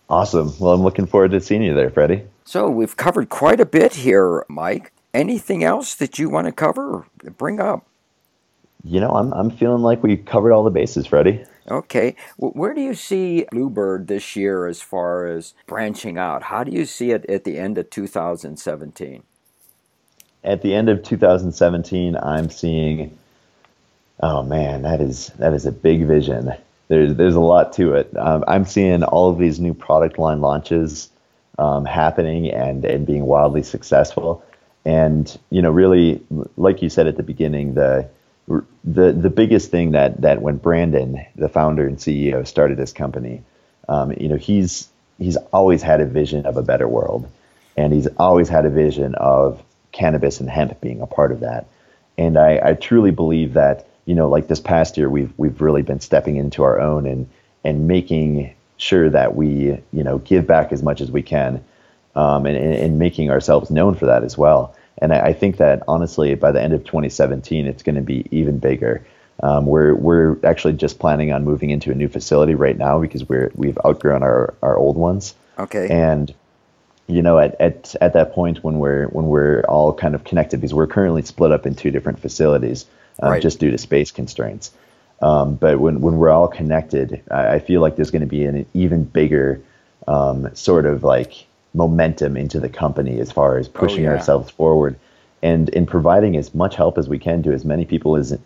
Awesome. 0.09 0.53
Well, 0.59 0.73
I'm 0.73 0.83
looking 0.83 1.07
forward 1.07 1.33
to 1.33 1.41
seeing 1.41 1.63
you 1.63 1.75
there, 1.75 1.91
Freddie. 1.91 2.23
So 2.45 2.71
we've 2.71 2.97
covered 2.97 3.29
quite 3.29 3.61
a 3.61 3.67
bit 3.67 3.95
here, 3.95 4.45
Mike. 4.49 4.93
Anything 5.13 5.65
else 5.65 5.95
that 5.97 6.19
you 6.19 6.29
want 6.29 6.47
to 6.47 6.53
cover 6.53 7.07
or 7.25 7.31
bring 7.37 7.59
up? 7.59 7.87
You 8.85 9.01
know, 9.01 9.11
I'm 9.11 9.33
I'm 9.33 9.51
feeling 9.51 9.83
like 9.83 10.03
we 10.03 10.17
covered 10.17 10.53
all 10.53 10.63
the 10.63 10.71
bases, 10.71 11.07
Freddie. 11.09 11.45
Okay. 11.69 12.15
Where 12.37 12.73
do 12.73 12.81
you 12.81 12.95
see 12.95 13.47
Bluebird 13.51 14.07
this 14.07 14.37
year 14.37 14.67
as 14.69 14.81
far 14.81 15.27
as 15.27 15.55
branching 15.67 16.17
out? 16.17 16.45
How 16.45 16.63
do 16.63 16.71
you 16.71 16.85
see 16.85 17.11
it 17.11 17.29
at 17.29 17.43
the 17.43 17.59
end 17.59 17.79
of 17.79 17.91
2017? 17.91 19.25
At 20.45 20.63
the 20.63 20.75
end 20.75 20.89
of 20.89 21.03
2017, 21.03 22.17
I'm 22.17 22.49
seeing 22.51 23.19
oh 24.21 24.43
man, 24.45 24.83
that 24.83 25.01
is 25.01 25.33
that 25.39 25.53
is 25.53 25.67
a 25.67 25.73
big 25.73 26.07
vision. 26.07 26.53
There's 26.89 27.15
there's 27.15 27.35
a 27.35 27.41
lot 27.41 27.73
to 27.75 27.95
it. 27.95 28.17
Um, 28.17 28.45
I'm 28.47 28.65
seeing 28.65 29.03
all 29.03 29.31
of 29.31 29.39
these 29.39 29.59
new 29.59 29.75
product 29.75 30.19
line 30.19 30.41
launches 30.41 31.11
um, 31.59 31.85
happening 31.85 32.51
and 32.51 32.85
and 32.85 33.07
being 33.07 33.25
wildly 33.25 33.63
successful. 33.63 34.45
And 34.85 35.37
you 35.51 35.63
know, 35.63 35.71
really, 35.71 36.23
like 36.57 36.83
you 36.83 36.89
said 36.89 37.07
at 37.07 37.17
the 37.17 37.23
beginning, 37.23 37.75
the 37.75 38.09
the 38.85 39.13
the 39.13 39.31
biggest 39.31 39.71
thing 39.71 39.93
that 39.93 40.21
that 40.21 40.43
when 40.43 40.57
Brandon, 40.57 41.25
the 41.35 41.49
founder 41.49 41.87
and 41.87 41.99
CEO, 41.99 42.47
started 42.47 42.79
this 42.79 42.93
company, 42.93 43.43
um, 43.89 44.13
you 44.13 44.29
know, 44.29 44.37
he's 44.37 44.89
he's 45.19 45.37
always 45.53 45.83
had 45.83 46.01
a 46.01 46.07
vision 46.07 46.47
of 46.47 46.57
a 46.57 46.63
better 46.63 46.87
world, 46.87 47.29
and 47.77 47.93
he's 47.93 48.07
always 48.19 48.49
had 48.49 48.65
a 48.65 48.71
vision 48.71 49.15
of 49.17 49.63
cannabis 49.93 50.41
and 50.41 50.49
hemp 50.49 50.81
being 50.81 51.01
a 51.01 51.07
part 51.07 51.33
of 51.33 51.41
that. 51.41 51.67
And 52.19 52.39
I, 52.39 52.61
I 52.63 52.73
truly 52.75 53.11
believe 53.11 53.55
that 53.55 53.87
you 54.07 54.15
know, 54.15 54.29
like 54.29 54.49
this 54.49 54.61
past 54.61 54.97
year, 54.97 55.11
we've 55.11 55.33
we've 55.37 55.61
really 55.61 55.83
been 55.83 56.01
stepping 56.01 56.37
into 56.37 56.63
our 56.63 56.81
own 56.81 57.07
and 57.07 57.29
and 57.65 57.87
making 57.87 58.55
sure 58.79 59.11
that 59.11 59.37
we 59.37 59.79
you 59.93 60.03
know 60.05 60.19
give 60.19 60.47
back 60.47 60.73
as 60.73 60.83
much 60.83 61.01
as 61.01 61.11
we 61.11 61.23
can, 61.23 61.63
um, 62.15 62.47
and, 62.47 62.57
and 62.57 62.99
making 62.99 63.31
ourselves 63.31 63.71
known 63.71 63.95
for 63.95 64.07
that 64.07 64.25
as 64.25 64.39
well. 64.39 64.75
And 64.99 65.13
I, 65.13 65.27
I 65.27 65.33
think 65.35 65.59
that 65.59 65.83
honestly, 65.87 66.35
by 66.37 66.53
the 66.53 66.63
end 66.63 66.73
of 66.73 66.85
2017, 66.85 67.67
it's 67.67 67.83
going 67.83 67.97
to 67.97 68.01
be 68.01 68.27
even 68.31 68.59
bigger. 68.59 69.05
Um, 69.43 69.67
we're 69.67 69.95
we're 69.95 70.39
actually 70.45 70.75
just 70.75 70.99
planning 70.99 71.33
on 71.33 71.45
moving 71.45 71.71
into 71.71 71.91
a 71.91 71.95
new 71.95 72.09
facility 72.09 72.55
right 72.55 72.79
now 72.79 73.01
because 73.01 73.29
we're 73.29 73.51
we've 73.55 73.79
outgrown 73.85 74.23
our, 74.23 74.55
our 74.63 74.79
old 74.79 74.97
ones. 74.97 75.35
Okay. 75.59 75.89
And 75.89 76.33
you 77.07 77.23
know, 77.23 77.39
at, 77.39 77.61
at 77.61 77.95
at 78.01 78.13
that 78.15 78.33
point 78.33 78.65
when 78.65 78.79
we're 78.79 79.07
when 79.09 79.27
we're 79.27 79.63
all 79.63 79.93
kind 79.93 80.15
of 80.15 80.25
connected, 80.25 80.61
because 80.61 80.73
we're 80.73 80.87
currently 80.87 81.23
split 81.23 81.53
up 81.53 81.67
in 81.67 81.75
two 81.75 81.91
different 81.91 82.21
facilities, 82.21 82.87
uh, 83.23 83.31
right. 83.31 83.43
just 83.43 83.61
due 83.61 83.71
to 83.71 83.79
space 83.79 84.11
constraints. 84.11 84.73
Um, 85.23 85.55
but 85.55 85.81
when 85.81 86.01
when 86.01 86.19
we're 86.19 86.31
all 86.31 86.49
connected, 86.49 87.23
I, 87.31 87.55
I 87.55 87.59
feel 87.59 87.81
like 87.81 87.97
there's 87.97 88.11
going 88.11 88.21
to 88.21 88.27
be 88.27 88.45
an 88.45 88.67
even 88.75 89.05
bigger 89.05 89.63
um, 90.07 90.55
sort 90.55 90.87
of 90.87 91.03
like 91.05 91.47
momentum 91.75 92.37
into 92.37 92.61
the 92.61 92.69
company 92.69 93.21
as 93.21 93.33
far 93.33 93.59
as 93.59 93.69
oh, 93.69 93.73
pushing 93.73 94.07
oh, 94.07 94.11
yeah. 94.11 94.17
ourselves 94.17 94.51
forward 94.51 94.97
and 95.43 95.69
in 95.71 95.87
providing 95.87 96.37
as 96.37 96.55
much 96.55 96.77
help 96.77 96.99
as 96.99 97.09
we 97.09 97.19
can 97.19 97.43
to 97.43 97.53
as 97.53 97.65
many 97.65 97.85
people 97.85 98.17
as 98.17 98.39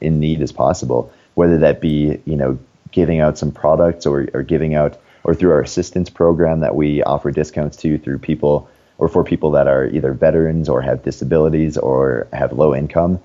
in 0.00 0.20
need 0.20 0.40
as 0.40 0.52
possible, 0.52 1.12
whether 1.34 1.58
that 1.58 1.80
be 1.80 2.20
you 2.24 2.36
know 2.36 2.58
giving 2.90 3.20
out 3.20 3.38
some 3.38 3.52
products 3.52 4.06
or, 4.06 4.28
or 4.32 4.42
giving 4.42 4.74
out 4.74 4.98
or 5.24 5.34
through 5.34 5.52
our 5.52 5.60
assistance 5.60 6.08
program 6.08 6.60
that 6.60 6.74
we 6.74 7.02
offer 7.02 7.30
discounts 7.30 7.76
to 7.76 7.98
through 7.98 8.18
people 8.18 8.68
or 8.96 9.08
for 9.08 9.22
people 9.22 9.50
that 9.52 9.68
are 9.68 9.86
either 9.86 10.12
veterans 10.12 10.68
or 10.68 10.80
have 10.80 11.02
disabilities 11.02 11.76
or 11.76 12.26
have 12.32 12.52
low 12.52 12.74
income. 12.74 13.20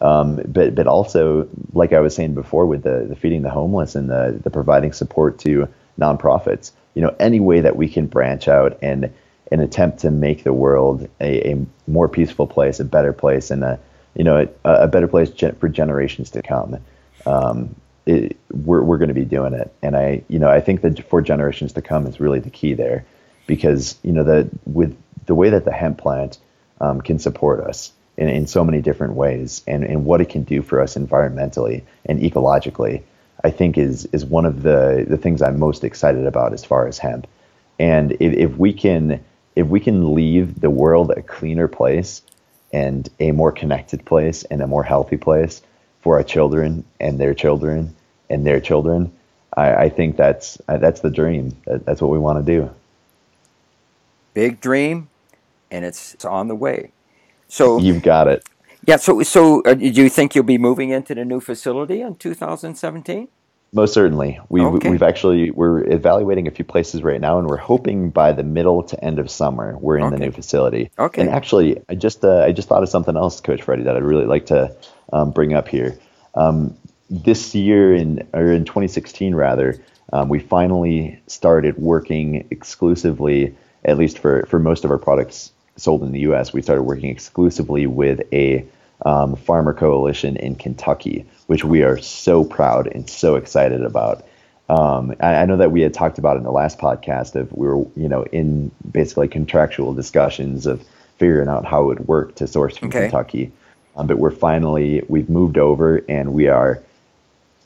Um, 0.00 0.40
but 0.46 0.74
but 0.74 0.86
also 0.86 1.48
like 1.72 1.92
I 1.92 2.00
was 2.00 2.14
saying 2.14 2.34
before 2.34 2.66
with 2.66 2.82
the, 2.82 3.06
the 3.08 3.16
feeding 3.16 3.42
the 3.42 3.50
homeless 3.50 3.94
and 3.94 4.10
the 4.10 4.38
the 4.42 4.50
providing 4.50 4.92
support 4.92 5.38
to 5.40 5.68
nonprofits 5.98 6.72
you 6.96 7.02
know, 7.02 7.14
any 7.20 7.38
way 7.40 7.60
that 7.60 7.76
we 7.76 7.88
can 7.88 8.06
branch 8.06 8.48
out 8.48 8.78
and 8.82 9.12
and 9.52 9.60
attempt 9.60 10.00
to 10.00 10.10
make 10.10 10.42
the 10.42 10.52
world 10.52 11.08
a, 11.20 11.52
a 11.52 11.66
more 11.86 12.08
peaceful 12.08 12.48
place, 12.48 12.80
a 12.80 12.84
better 12.84 13.12
place, 13.12 13.50
and 13.50 13.62
a 13.62 13.78
you 14.14 14.24
know 14.24 14.48
a, 14.64 14.70
a 14.72 14.88
better 14.88 15.06
place 15.06 15.30
for 15.60 15.68
generations 15.68 16.30
to 16.30 16.42
come. 16.42 16.78
Um, 17.26 17.76
it, 18.06 18.38
we're 18.50 18.82
we're 18.82 18.96
going 18.96 19.08
to 19.08 19.14
be 19.14 19.26
doing 19.26 19.52
it, 19.52 19.72
and 19.82 19.94
I 19.94 20.24
you 20.28 20.38
know 20.38 20.48
I 20.48 20.60
think 20.60 20.80
that 20.80 21.06
for 21.06 21.20
generations 21.20 21.74
to 21.74 21.82
come 21.82 22.06
is 22.06 22.18
really 22.18 22.40
the 22.40 22.50
key 22.50 22.72
there, 22.72 23.04
because 23.46 23.98
you 24.02 24.12
know 24.12 24.24
the 24.24 24.48
with 24.64 24.96
the 25.26 25.34
way 25.34 25.50
that 25.50 25.66
the 25.66 25.72
hemp 25.72 25.98
plant 25.98 26.38
um, 26.80 27.02
can 27.02 27.18
support 27.18 27.60
us 27.60 27.92
in, 28.16 28.28
in 28.28 28.46
so 28.46 28.64
many 28.64 28.80
different 28.80 29.14
ways, 29.14 29.62
and 29.66 29.84
and 29.84 30.04
what 30.04 30.20
it 30.20 30.28
can 30.28 30.42
do 30.44 30.62
for 30.62 30.80
us 30.80 30.96
environmentally 30.96 31.82
and 32.04 32.20
ecologically. 32.20 33.02
I 33.44 33.50
think 33.50 33.78
is 33.78 34.06
is 34.06 34.24
one 34.24 34.46
of 34.46 34.62
the 34.62 35.04
the 35.08 35.16
things 35.16 35.42
I'm 35.42 35.58
most 35.58 35.84
excited 35.84 36.26
about 36.26 36.52
as 36.52 36.64
far 36.64 36.86
as 36.86 36.98
hemp. 36.98 37.26
And 37.78 38.12
if, 38.12 38.32
if 38.32 38.56
we 38.56 38.72
can 38.72 39.24
if 39.54 39.66
we 39.66 39.80
can 39.80 40.14
leave 40.14 40.60
the 40.60 40.70
world 40.70 41.10
a 41.10 41.22
cleaner 41.22 41.68
place 41.68 42.22
and 42.72 43.08
a 43.20 43.32
more 43.32 43.52
connected 43.52 44.04
place 44.04 44.44
and 44.44 44.60
a 44.62 44.66
more 44.66 44.82
healthy 44.82 45.16
place 45.16 45.62
for 46.00 46.16
our 46.16 46.22
children 46.22 46.84
and 47.00 47.18
their 47.18 47.34
children 47.34 47.94
and 48.28 48.46
their 48.46 48.60
children, 48.60 49.12
I, 49.56 49.74
I 49.74 49.88
think 49.88 50.16
that's 50.16 50.58
that's 50.66 51.00
the 51.00 51.10
dream. 51.10 51.56
That, 51.66 51.84
that's 51.86 52.02
what 52.02 52.10
we 52.10 52.18
want 52.18 52.44
to 52.44 52.52
do. 52.52 52.70
Big 54.34 54.60
dream, 54.60 55.08
and 55.70 55.84
it's, 55.84 56.12
it's 56.12 56.24
on 56.26 56.48
the 56.48 56.54
way. 56.54 56.92
So 57.48 57.78
you've 57.78 58.02
got 58.02 58.28
it. 58.28 58.46
Yeah. 58.86 58.96
So, 58.96 59.22
so 59.22 59.62
uh, 59.62 59.74
do 59.74 59.86
you 59.86 60.08
think 60.08 60.34
you'll 60.34 60.44
be 60.44 60.58
moving 60.58 60.90
into 60.90 61.14
the 61.14 61.24
new 61.24 61.40
facility 61.40 62.00
in 62.00 62.14
2017? 62.16 63.28
Most 63.72 63.92
certainly. 63.92 64.38
We've, 64.48 64.64
okay. 64.64 64.90
we've 64.90 65.02
actually, 65.02 65.50
we're 65.50 65.84
evaluating 65.92 66.46
a 66.46 66.50
few 66.50 66.64
places 66.64 67.02
right 67.02 67.20
now, 67.20 67.38
and 67.38 67.48
we're 67.48 67.56
hoping 67.56 68.10
by 68.10 68.32
the 68.32 68.44
middle 68.44 68.82
to 68.84 69.04
end 69.04 69.18
of 69.18 69.30
summer, 69.30 69.76
we're 69.78 69.98
in 69.98 70.04
okay. 70.04 70.16
the 70.16 70.24
new 70.24 70.30
facility. 70.30 70.90
Okay. 70.98 71.20
And 71.20 71.30
actually, 71.30 71.82
I 71.88 71.96
just, 71.96 72.24
uh, 72.24 72.44
I 72.44 72.52
just 72.52 72.68
thought 72.68 72.82
of 72.82 72.88
something 72.88 73.16
else, 73.16 73.40
Coach 73.40 73.62
Freddie, 73.62 73.82
that 73.82 73.96
I'd 73.96 74.04
really 74.04 74.24
like 74.24 74.46
to 74.46 74.74
um, 75.12 75.32
bring 75.32 75.52
up 75.52 75.68
here. 75.68 75.98
Um, 76.34 76.76
this 77.10 77.54
year, 77.54 77.94
in, 77.94 78.26
or 78.32 78.52
in 78.52 78.64
2016 78.64 79.34
rather, 79.34 79.82
um, 80.12 80.28
we 80.28 80.38
finally 80.38 81.20
started 81.26 81.76
working 81.76 82.46
exclusively, 82.50 83.56
at 83.84 83.98
least 83.98 84.20
for, 84.20 84.46
for 84.46 84.58
most 84.58 84.84
of 84.84 84.90
our 84.90 84.98
products 84.98 85.52
sold 85.76 86.02
in 86.02 86.12
the 86.12 86.20
U.S., 86.20 86.52
we 86.52 86.62
started 86.62 86.82
working 86.82 87.10
exclusively 87.10 87.86
with 87.86 88.20
a 88.32 88.66
um, 89.04 89.36
farmer 89.36 89.74
coalition 89.74 90.36
in 90.36 90.54
Kentucky, 90.54 91.26
which 91.46 91.64
we 91.64 91.82
are 91.82 91.98
so 91.98 92.44
proud 92.44 92.86
and 92.86 93.08
so 93.08 93.36
excited 93.36 93.82
about. 93.82 94.26
Um, 94.68 95.14
I, 95.20 95.36
I, 95.36 95.44
know 95.44 95.58
that 95.58 95.70
we 95.70 95.82
had 95.82 95.94
talked 95.94 96.18
about 96.18 96.36
in 96.36 96.42
the 96.42 96.50
last 96.50 96.78
podcast 96.78 97.36
of 97.36 97.52
we 97.52 97.68
were, 97.68 97.86
you 97.94 98.08
know, 98.08 98.24
in 98.24 98.72
basically 98.90 99.28
contractual 99.28 99.94
discussions 99.94 100.66
of 100.66 100.84
figuring 101.18 101.48
out 101.48 101.64
how 101.64 101.82
it 101.82 101.86
would 101.86 102.08
work 102.08 102.34
to 102.36 102.46
source 102.46 102.76
from 102.76 102.88
okay. 102.88 103.02
Kentucky. 103.02 103.52
Um, 103.96 104.06
but 104.06 104.18
we're 104.18 104.30
finally 104.30 105.02
we've 105.08 105.30
moved 105.30 105.56
over 105.56 106.02
and 106.08 106.34
we 106.34 106.48
are 106.48 106.82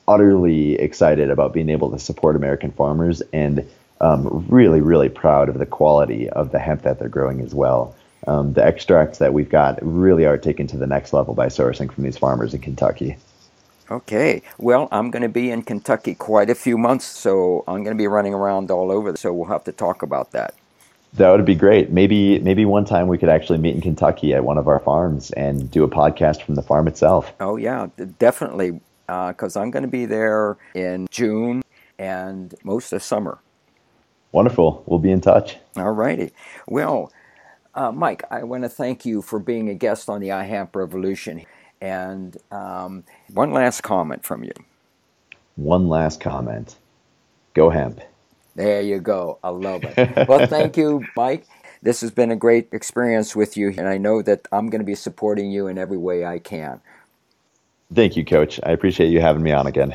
utterly 0.07 0.75
excited 0.75 1.31
about 1.31 1.53
being 1.53 1.71
able 1.71 1.91
to 1.91 1.99
support 1.99 2.37
American 2.37 2.71
farmers 2.71 3.23
and 3.33 3.67
um, 4.01 4.47
really 4.49 4.81
really 4.81 5.09
proud 5.09 5.49
of 5.49 5.59
the 5.59 5.67
quality 5.67 6.29
of 6.29 6.53
the 6.53 6.59
hemp 6.59 6.83
that 6.83 6.99
they're 6.99 7.09
growing 7.09 7.41
as 7.41 7.55
well 7.55 7.95
um, 8.27 8.53
the 8.53 8.65
extracts 8.65 9.19
that 9.19 9.33
we've 9.33 9.49
got 9.49 9.79
really 9.83 10.27
are 10.27 10.39
taken 10.39 10.67
to 10.69 10.77
the 10.77 10.87
next 10.87 11.13
level 11.13 11.35
by 11.35 11.47
sourcing 11.47 11.93
from 11.93 12.05
these 12.05 12.19
farmers 12.19 12.55
in 12.55 12.61
Kentucky. 12.61 13.17
Okay. 13.91 14.43
Well, 14.59 14.89
I'm 14.93 15.11
going 15.11 15.23
to 15.23 15.29
be 15.29 15.51
in 15.51 15.63
Kentucky 15.63 16.15
quite 16.15 16.49
a 16.49 16.55
few 16.55 16.79
months, 16.79 17.07
so 17.07 17.65
I'm 17.67 17.83
going 17.83 17.97
to 17.97 18.01
be 18.01 18.07
running 18.07 18.35
around 18.35 18.71
all 18.71 18.93
over. 18.93 19.17
So 19.17 19.33
we'll 19.33 19.49
have 19.49 19.65
to 19.65 19.73
talk 19.73 20.03
about 20.03 20.31
that. 20.33 20.55
That 21.15 21.31
would 21.31 21.45
be 21.45 21.57
great. 21.57 21.91
Maybe 21.91 22.39
maybe 22.39 22.65
one 22.65 22.85
time 22.85 23.09
we 23.09 23.19
could 23.19 23.29
actually 23.29 23.59
meet 23.59 23.75
in 23.75 23.81
Kentucky 23.81 24.33
at 24.33 24.45
one 24.45 24.59
of 24.59 24.69
our 24.69 24.79
farms 24.79 25.33
and 25.33 25.69
do 25.69 25.83
a 25.83 25.89
podcast 25.89 26.43
from 26.43 26.55
the 26.55 26.63
farm 26.63 26.87
itself. 26.87 27.33
Oh 27.41 27.57
yeah, 27.57 27.89
definitely. 28.21 28.81
Because 29.09 29.57
uh, 29.57 29.61
I'm 29.61 29.73
going 29.73 29.83
to 29.83 29.89
be 29.89 30.07
there 30.07 30.57
in 30.73 31.09
June 31.11 31.63
and 31.99 32.55
most 32.63 32.93
of 32.93 33.03
summer. 33.03 33.41
Wonderful. 34.31 34.85
We'll 34.87 35.01
be 35.01 35.11
in 35.11 35.21
touch. 35.21 35.57
All 35.77 35.91
righty. 35.91 36.31
Well, 36.69 37.13
uh, 37.75 37.93
Mike, 37.93 38.25
I 38.31 38.43
want 38.43 38.65
to 38.65 38.69
thank 38.69 39.05
you 39.05 39.23
for 39.23 39.39
being 39.39 39.69
a 39.69 39.75
guest 39.75 40.09
on 40.09 40.21
the 40.21 40.29
iHemp 40.29 40.75
Revolution. 40.75 41.45
And 41.81 42.37
um, 42.51 43.05
one 43.33 43.53
last 43.53 43.83
comment 43.83 44.25
from 44.25 44.45
you. 44.45 44.53
One 45.57 45.89
last 45.89 46.21
comment. 46.21 46.77
Go 47.55 47.71
hemp. 47.71 48.01
There 48.55 48.83
you 48.83 48.99
go. 48.99 49.39
I 49.43 49.51
love 49.51 49.85
it. 49.85 50.29
well, 50.29 50.47
thank 50.47 50.77
you, 50.77 51.05
Mike. 51.17 51.47
This 51.83 52.03
has 52.03 52.11
been 52.11 52.31
a 52.31 52.37
great 52.37 52.69
experience 52.73 53.35
with 53.35 53.57
you, 53.57 53.69
and 53.69 53.89
I 53.89 53.97
know 53.97 54.21
that 54.23 54.47
I'm 54.53 54.69
going 54.69 54.81
to 54.81 54.87
be 54.87 54.95
supporting 54.95 55.51
you 55.51 55.67
in 55.67 55.79
every 55.79 55.97
way 55.97 56.27
I 56.27 56.39
can. 56.39 56.81
Thank 57.93 58.17
you, 58.17 58.25
Coach. 58.25 58.61
I 58.63 58.73
appreciate 58.73 59.09
you 59.09 59.21
having 59.21 59.43
me 59.43 59.53
on 59.53 59.67
again. 59.67 59.95